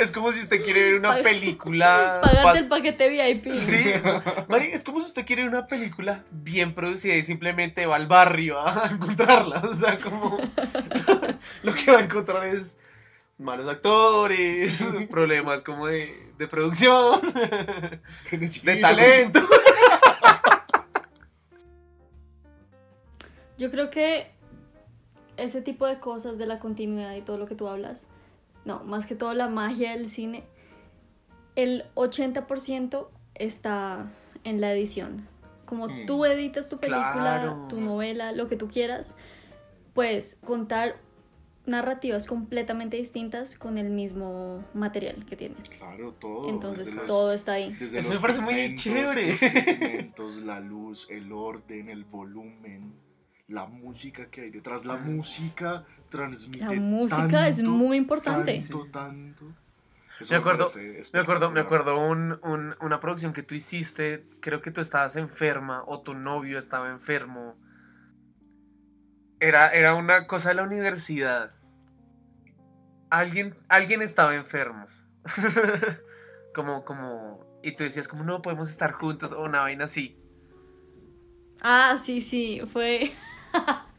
[0.02, 2.20] es como si usted quiere ver una Pag- película...
[2.24, 3.58] Pagate el paquete VIP.
[3.58, 3.84] Sí,
[4.48, 8.08] Mari, es como si usted quiere ver una película bien producida y simplemente va al
[8.08, 9.62] barrio a encontrarla.
[9.70, 10.38] O sea, como
[11.64, 12.78] lo que va a encontrar es
[13.38, 17.22] malos actores, problemas como de, de producción,
[18.32, 19.42] de talento.
[23.58, 24.32] Yo creo que
[25.38, 28.08] ese tipo de cosas de la continuidad y todo lo que tú hablas,
[28.66, 30.44] no, más que todo la magia del cine,
[31.56, 34.10] el 80% está
[34.44, 35.28] en la edición.
[35.66, 36.06] Como Mm.
[36.06, 37.68] tú editas tu película, Claro.
[37.70, 39.16] tu novela, lo que tú quieras,
[39.94, 40.98] puedes contar
[41.66, 45.70] narrativas completamente distintas con el mismo material que tienes.
[45.70, 46.50] Claro, todo.
[46.50, 47.76] Entonces desde los- todo está ahí.
[47.80, 49.38] Eso me parece muy chévere.
[50.18, 52.94] Los la luz, el orden, el volumen,
[53.48, 54.86] la música que hay detrás.
[54.86, 56.64] La música transmite.
[56.64, 58.54] La música es muy importante.
[58.60, 59.46] Tanto, tanto.
[60.20, 60.70] Eso Me acuerdo,
[61.14, 65.16] me acuerdo, me acuerdo un, un- una producción que tú hiciste, creo que tú estabas
[65.16, 67.56] enferma o tu novio estaba enfermo.
[69.40, 71.56] Era, era una cosa de la universidad.
[73.10, 74.86] Alguien, alguien estaba enfermo.
[76.54, 80.18] como, como, y tú decías como no podemos estar juntos o una vaina así.
[81.62, 83.14] Ah, sí, sí, fue...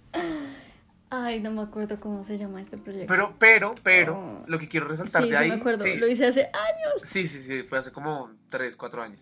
[1.14, 3.06] Ay, no me acuerdo cómo se llama este proyecto.
[3.12, 4.44] Pero, pero, pero, Oh.
[4.46, 5.48] lo que quiero resaltar sí, de sí ahí.
[5.50, 5.84] me acuerdo.
[5.84, 5.96] sí.
[5.98, 7.02] Lo hice hace años.
[7.02, 9.20] Sí, sí, sí, fue hace como 3, 4 años.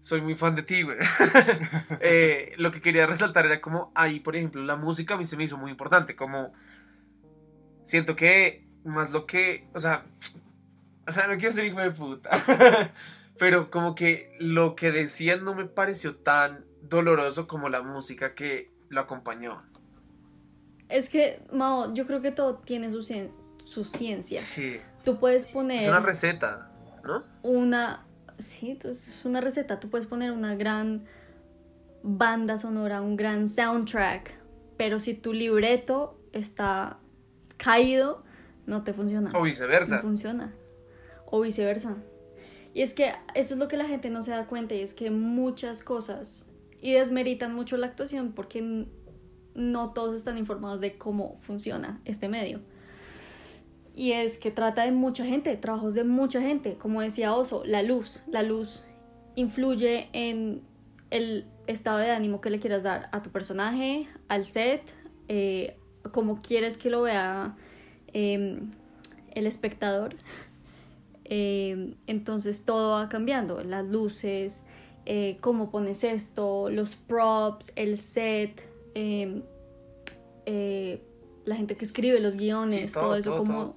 [0.00, 0.98] Soy muy fan de ti, güey.
[2.00, 5.36] Eh, lo que quería resaltar era como ahí, por ejemplo, la música a mí se
[5.36, 6.16] me hizo muy importante.
[6.16, 6.52] Como
[7.84, 10.04] siento que más lo que, o sea,
[11.06, 12.30] o sea, no quiero ser hijo de puta,
[13.38, 18.72] pero como que lo que decían no me pareció tan doloroso como la música que
[18.88, 19.64] lo acompañó.
[20.88, 23.30] Es que, Mao, yo creo que todo tiene su, cien-
[23.64, 24.40] su ciencia.
[24.40, 26.70] Sí, Tú puedes poner es una receta,
[27.04, 27.22] ¿no?
[27.42, 28.02] una...
[28.38, 29.80] Sí, es una receta.
[29.80, 31.06] Tú puedes poner una gran
[32.02, 34.30] banda sonora, un gran soundtrack,
[34.76, 36.98] pero si tu libreto está
[37.56, 38.22] caído,
[38.66, 39.30] no te funciona.
[39.34, 39.96] O viceversa.
[39.96, 40.52] No funciona.
[41.26, 41.96] O viceversa.
[42.74, 44.92] Y es que eso es lo que la gente no se da cuenta y es
[44.92, 46.46] que muchas cosas
[46.82, 48.86] y desmeritan mucho la actuación porque
[49.56, 52.60] no todos están informados de cómo funciona este medio.
[53.94, 56.74] Y es que trata de mucha gente, trabajos de mucha gente.
[56.74, 58.22] Como decía Oso, la luz.
[58.26, 58.84] La luz
[59.34, 60.62] influye en
[61.10, 64.82] el estado de ánimo que le quieras dar a tu personaje, al set,
[65.28, 65.78] eh,
[66.12, 67.56] como quieres que lo vea
[68.12, 68.60] eh,
[69.34, 70.16] el espectador.
[71.24, 74.62] Eh, entonces todo va cambiando, las luces,
[75.06, 78.62] eh, cómo pones esto, los props, el set,
[78.98, 79.42] eh,
[80.46, 81.02] eh,
[81.44, 83.76] la gente que escribe los guiones, Sí, todo, todo, eso todo, como todo.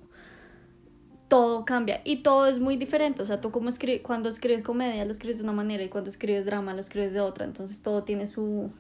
[1.28, 5.04] todo cambia y todo es muy diferente, o sea, tú como escri cuando escribes comedia
[5.04, 8.04] lo escribes de una manera y cuando escribes drama lo escribes de otra, entonces todo
[8.06, 8.72] tiene su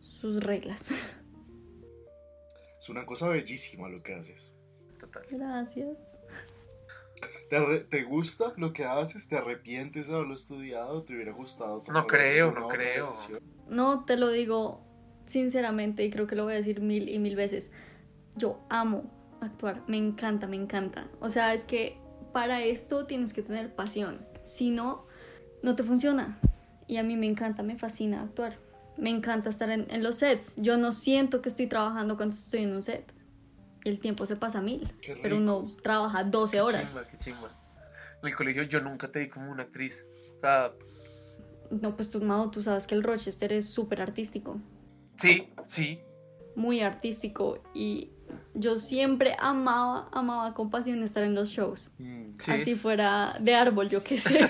[0.00, 0.82] sus reglas.
[2.78, 4.52] Es una cosa bellísima lo que haces.
[5.00, 5.24] Total.
[5.30, 5.98] Gracias.
[7.50, 9.26] ¿Te, te gusta lo que haces?
[9.28, 11.02] ¿Te arrepientes de haberlo estudiado?
[11.02, 11.82] ¿Te hubiera gustado?
[11.82, 13.10] tomar creo, no creo.
[13.10, 13.40] decisión?
[13.68, 14.87] No, te lo digo
[15.28, 17.70] sinceramente y creo que lo voy a decir mil y mil veces.
[18.36, 19.10] Yo amo
[19.40, 21.06] actuar, me encanta, me encanta.
[21.20, 21.98] O sea, es que
[22.32, 24.26] para esto tienes que tener pasión.
[24.44, 25.06] Si no,
[25.62, 26.38] no te funciona.
[26.86, 28.58] Y a mí me encanta, me fascina actuar.
[28.96, 30.56] Me encanta estar en, en los sets.
[30.56, 33.12] Yo no siento que estoy trabajando cuando estoy en un set.
[33.84, 34.92] El tiempo se pasa mil.
[35.22, 36.96] Pero uno trabaja 12 Qué horas.
[37.10, 37.54] qué chimba.
[38.22, 40.04] En el colegio yo nunca te vi como una actriz.
[40.38, 40.72] O sea,
[41.70, 44.60] No, pues tú, Mao, tú sabes que el Rochester es súper artístico.
[45.18, 45.98] Sí, sí.
[46.56, 48.10] muy artístico y
[48.54, 51.92] yo siempre amaba, amaba con pasión estar en los shows.
[51.98, 52.50] Mm, Sí.
[52.52, 54.38] Así fuera de árbol, yo qué sé.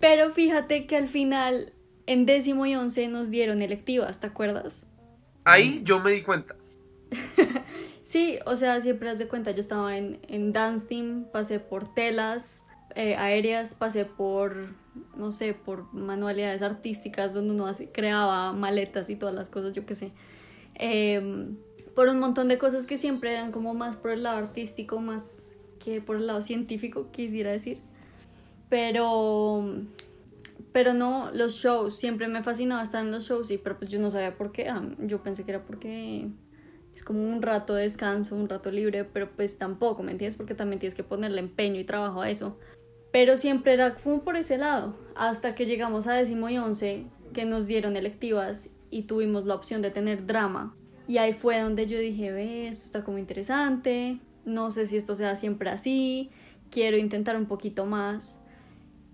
[0.00, 1.72] Pero fíjate que al final,
[2.06, 4.86] en décimo y once, nos dieron electivas, ¿te acuerdas?
[5.44, 6.56] Ahí yo me di cuenta.
[8.02, 11.94] Sí, o sea, siempre haz de cuenta, yo estaba en, en dance team, pasé por
[11.94, 12.62] telas
[12.94, 14.74] eh, aéreas, pasé por,
[15.16, 19.94] no sé, por manualidades artísticas donde uno creaba maletas y todas las cosas, yo qué
[19.94, 20.12] sé.
[20.74, 21.56] Em,
[21.94, 25.56] por un montón de cosas que siempre eran como más por el lado artístico, más
[25.78, 27.78] que por el lado científico, quisiera decir.
[28.68, 29.64] Pero,
[30.72, 34.00] pero no, los shows, siempre me fascinaba estar en los shows, y, pero pues yo
[34.00, 34.68] no sabía por qué.
[34.68, 36.28] ah, Yo pensé que era porque
[36.94, 40.36] es como un rato de descanso, un rato libre, pero pues tampoco, ¿me entiendes?
[40.36, 42.58] Porque también tienes que ponerle empeño y trabajo a eso.
[43.14, 47.44] Pero siempre era como por ese lado, hasta que llegamos a décimo y once, que
[47.44, 50.74] nos dieron electivas y tuvimos la opción de tener drama.
[51.06, 55.14] Y ahí fue donde yo dije, ve, esto está como interesante, no sé si esto
[55.14, 56.32] sea siempre así,
[56.72, 58.40] quiero intentar un poquito más.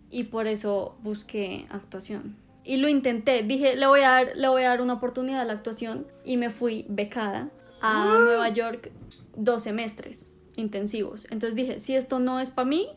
[0.09, 2.37] Y por eso busqué actuación.
[2.65, 5.45] Y lo intenté, dije, le voy a dar, le voy a dar una oportunidad a
[5.45, 7.51] la actuación y me fui becada
[7.83, 8.93] a Nueva York
[9.37, 11.27] dos semestres intensivos.
[11.31, 12.89] Entonces dije, si esto no es para mí,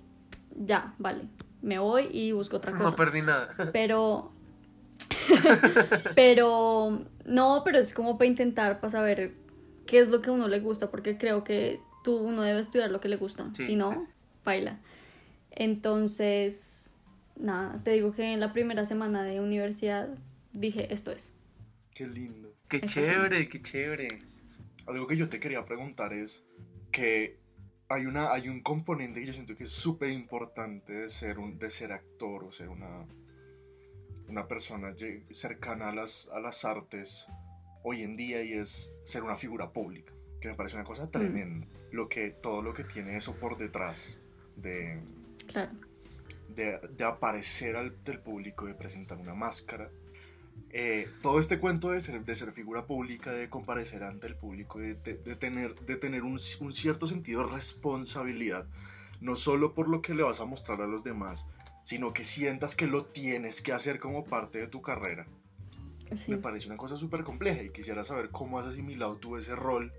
[0.55, 1.23] ya, vale,
[1.61, 2.83] me voy y busco otra cosa.
[2.83, 3.55] No perdí nada.
[3.71, 4.31] Pero.
[6.15, 7.05] pero.
[7.25, 9.33] No, pero es como para intentar, para saber
[9.85, 12.91] qué es lo que a uno le gusta, porque creo que tú, uno debe estudiar
[12.91, 13.49] lo que le gusta.
[13.53, 14.11] Sí, si no, sí, sí.
[14.43, 14.79] baila.
[15.51, 16.93] Entonces,
[17.35, 20.09] nada, te digo que en la primera semana de universidad
[20.51, 21.33] dije, esto es.
[21.93, 22.53] Qué lindo.
[22.67, 24.19] Qué chévere, qué chévere.
[24.87, 26.43] Algo que yo te quería preguntar es
[26.91, 27.37] que
[27.93, 31.57] hay, una, hay un componente que yo siento que es súper importante de ser, un,
[31.59, 33.05] de ser actor o ser una,
[34.27, 34.93] una persona
[35.31, 37.27] cercana a las, a las artes
[37.83, 41.67] hoy en día y es ser una figura pública, que me parece una cosa tremenda.
[41.91, 44.17] Lo que, todo lo que tiene eso por detrás
[44.55, 45.01] de,
[45.47, 45.71] Claro.
[46.49, 49.89] de, de aparecer al, del público, de presentar una máscara.
[50.75, 54.79] Eh, todo este cuento de ser, de ser figura pública, de comparecer ante el público,
[54.79, 58.65] de, de- de tener, de tener un, un cierto sentido de responsabilidad,
[59.21, 61.45] no solo por lo que le vas a mostrar a los demás,
[61.83, 65.27] sino que sientas que lo tienes que hacer como parte de tu carrera.
[66.15, 66.31] Sí.
[66.31, 69.91] Me parece una cosa súper compleja y quisiera saber cómo has asimilado tú ese rol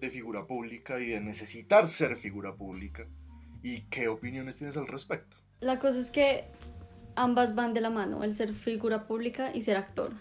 [0.00, 3.06] de figura pública y de necesitar ser figura pública
[3.62, 5.36] y qué opiniones tienes al respecto.
[5.60, 6.44] La cosa es que
[7.22, 10.12] ambas van de la mano, el ser figura pública y ser actor.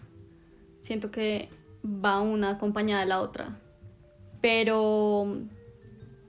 [0.81, 1.49] Siento que
[1.83, 3.59] va una acompañada de la otra.
[4.41, 5.25] Pero,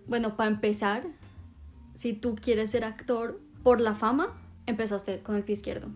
[0.07, 1.05] bueno, para empezar,
[1.95, 5.89] si tú quieres ser actor por la fama, empezaste con el pie izquierdo.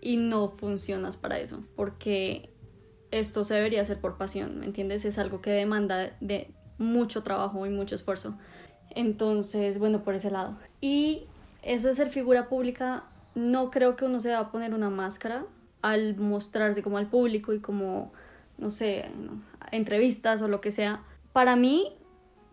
[0.00, 2.50] Y no funcionas para eso, porque
[3.10, 5.04] esto se debería hacer por pasión, ¿me entiendes?
[5.04, 8.36] Es algo que demanda de mucho trabajo y mucho esfuerzo.
[8.90, 10.56] Entonces, bueno, por ese lado.
[10.80, 11.24] Y
[11.62, 13.04] eso de ser figura pública,
[13.36, 15.44] no creo que uno se va a poner una máscara
[15.82, 18.12] al mostrarse como al público y como,
[18.56, 19.04] no sé,
[19.70, 21.04] entrevistas o lo que sea.
[21.34, 21.92] Para mí,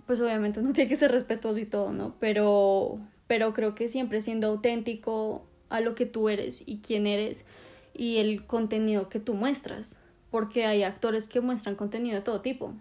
[0.05, 2.15] pues obviamente uno tiene que ser respetuoso y todo, ¿no?
[2.19, 7.45] Pero, pero creo que siempre siendo auténtico a lo que tú eres y quién eres
[7.93, 9.99] y el contenido que tú muestras.
[10.31, 12.73] Porque hay actores que muestran contenido de todo tipo.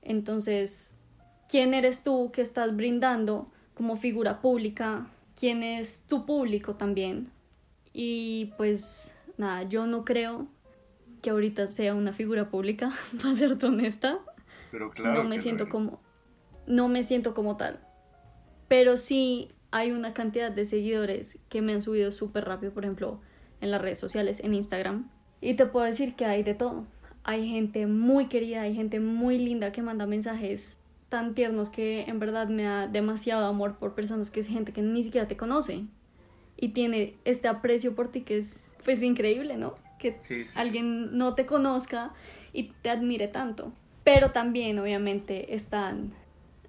[0.00, 0.96] Entonces,
[1.48, 7.33] quién eres tú que estás brindando como figura pública, quién es tu público también.
[7.94, 10.48] Y pues nada, yo no creo
[11.22, 12.92] que ahorita sea una figura pública,
[13.22, 14.18] para serte honesta.
[14.70, 15.22] Pero claro.
[15.22, 16.00] no me siento como
[16.66, 17.78] no me siento como tal.
[18.68, 23.20] Pero sí hay una cantidad de seguidores que me han subido súper rápido, por ejemplo,
[23.60, 25.10] en las redes sociales, en Instagram.
[25.40, 26.86] Y te puedo decir que hay de todo.
[27.22, 32.18] Hay gente muy querida, hay gente muy linda que manda mensajes tan tiernos que en
[32.18, 35.86] verdad me da demasiado amor por personas que es gente que ni siquiera te conoce
[36.56, 39.74] y tiene este aprecio por ti que es pues increíble, ¿no?
[39.98, 40.52] Que Sí, sí, sí.
[40.56, 42.12] alguien no te conozca
[42.52, 43.72] y te admire tanto.
[44.04, 46.12] Pero también, obviamente, están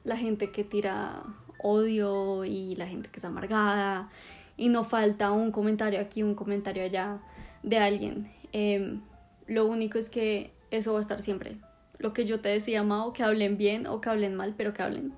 [0.03, 1.23] la gente que tira
[1.57, 4.09] odio y la gente que es amargada
[4.57, 7.19] y no falta un comentario aquí, un comentario allá
[7.63, 8.31] de alguien.
[8.53, 9.01] Em,
[9.47, 11.57] lo único es que eso va a estar siempre.
[11.97, 14.81] Lo que yo te decía, Mao, que hablen bien o que hablen mal, pero que
[14.81, 15.13] hablen.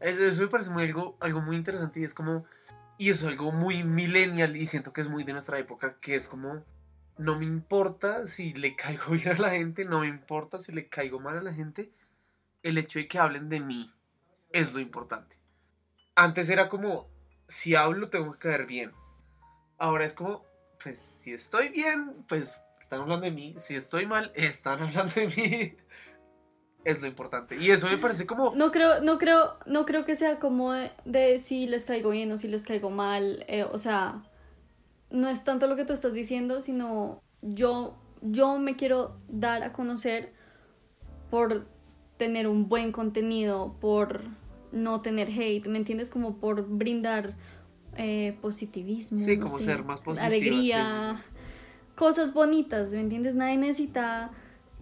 [0.00, 2.44] Eso, eso me parece muy algo, algo muy interesante y es como,
[3.00, 6.14] y eso es algo muy millennial y siento que es muy de nuestra época, que
[6.14, 6.62] es como,
[7.16, 10.86] no me importa si le caigo bien a la gente, no me importa si le
[10.90, 11.90] caigo mal a la gente,
[12.62, 13.90] el hecho de que hablen de mí
[14.52, 15.38] es lo importante.
[16.14, 17.08] Antes era como,
[17.48, 18.92] si hablo tengo que caer bien.
[19.78, 20.44] Ahora es como,
[20.82, 25.26] pues si estoy bien, pues están hablando de mí, si estoy mal, están hablando de
[25.26, 25.76] mí.
[26.84, 27.56] Es lo importante.
[27.60, 28.54] Y eso me parece como...
[28.54, 32.30] No creo, no creo, no creo que sea como de, de si les caigo bien
[32.32, 33.44] o si les caigo mal.
[33.48, 34.22] eh, o sea,
[35.10, 39.72] no es tanto lo que tú estás diciendo, sino yo, yo me quiero dar a
[39.72, 40.32] conocer
[41.30, 41.66] por
[42.16, 44.22] tener un buen contenido, por
[44.72, 46.10] no tener hate, ¿me entiendes?
[46.10, 47.34] Como por brindar
[47.96, 49.18] eh, positivismo.
[49.18, 53.34] Sí, no como sé, ser más positiva, Alegría, sí, cosas bonitas, ¿me entiendes?
[53.34, 54.30] Nadie necesita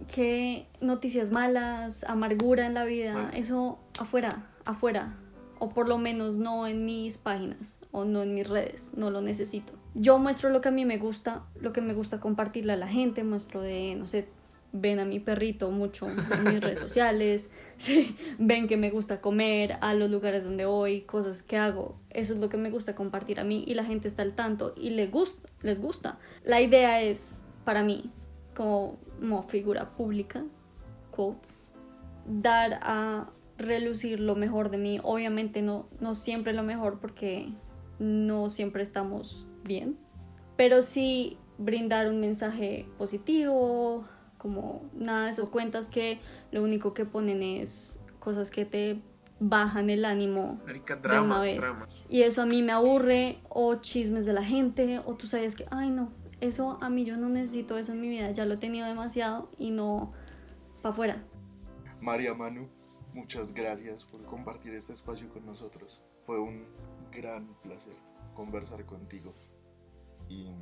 [0.06, 5.16] que noticias malas, amargura en la vida, eso afuera, afuera,
[5.58, 9.20] o por lo menos no en mis páginas o no en mis redes, no lo
[9.20, 9.72] necesito.
[9.94, 12.88] Yo muestro lo que a mí me gusta, lo que me gusta compartirle a la
[12.88, 14.28] gente, muestro de, no sé,
[14.72, 19.78] ven a mi perrito mucho en mis redes sociales, sí, ven que me gusta comer,
[19.80, 23.40] a los lugares donde voy, cosas que hago, eso es lo que me gusta compartir
[23.40, 26.18] a mí y la gente está al tanto y le gusta, les gusta.
[26.44, 28.10] La idea es, para mí,
[28.54, 30.44] como, como figura pública,
[31.10, 31.66] quotes,
[32.26, 35.00] dar a relucir lo mejor de mí.
[35.02, 37.52] Obviamente no, no siempre lo mejor porque
[37.98, 39.98] no siempre estamos bien,
[40.56, 44.04] pero sí brindar un mensaje positivo,
[44.38, 46.20] como nada de esas cuentas que
[46.52, 49.02] lo único que ponen es cosas que te
[49.40, 51.60] bajan el ánimo Marica, de una vez.
[51.60, 51.86] drama.
[52.08, 55.66] Y eso a mí me aburre, o chismes de la gente, o tú sabes que,
[55.70, 58.58] ay no, eso a mí yo no necesito eso en mi vida, ya lo he
[58.58, 60.12] tenido demasiado y no
[60.82, 61.24] para afuera.
[62.00, 62.68] María Manu,
[63.12, 66.00] muchas gracias por compartir este espacio con nosotros.
[66.24, 66.64] Fue un
[67.10, 67.94] gran placer
[68.34, 69.34] conversar contigo
[70.28, 70.52] y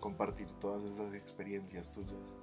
[0.00, 2.34] compartir todas esas experiencias tuyas.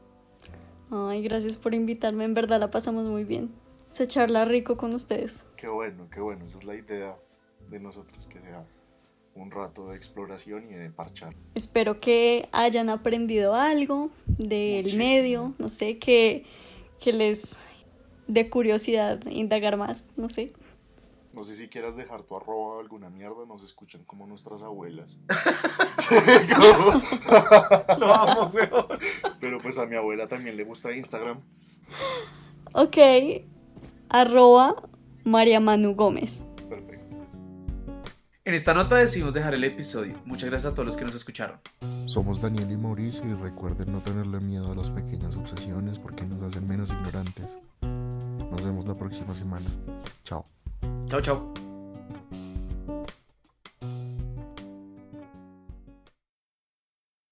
[0.91, 3.53] Ay, gracias por invitarme, en verdad la pasamos muy bien.
[3.89, 5.45] Se charla rico con ustedes.
[5.55, 6.45] Qué bueno, qué bueno.
[6.45, 7.17] Esa es la idea
[7.69, 8.67] de nosotros, que sea
[9.35, 11.35] un rato de exploración y de parchar.
[11.53, 15.03] Espero que hayan aprendido algo del Muchísimo.
[15.03, 16.45] medio, no sé, que,
[16.99, 17.55] que les
[18.27, 20.53] dé curiosidad indagar más, no sé.
[21.35, 25.17] No sé si quieras dejar tu arroba o alguna mierda, nos escuchan como nuestras abuelas.
[27.99, 28.87] Lo amo, weón.
[29.41, 31.41] Pero pues a mi abuela también le gusta Instagram.
[32.71, 32.97] Ok,
[34.09, 34.75] arroba
[35.25, 36.45] María Manu Gómez.
[38.45, 40.21] En esta nota decidimos dejar el episodio.
[40.23, 41.57] Muchas gracias a todos los que nos escucharon.
[42.05, 46.43] Somos Daniel y Mauricio y recuerden no tenerle miedo a las pequeñas obsesiones porque nos
[46.43, 47.57] hacen menos ignorantes.
[47.81, 49.65] Nos vemos la próxima semana.
[50.23, 50.45] Chao.
[51.07, 51.64] Chao, chao.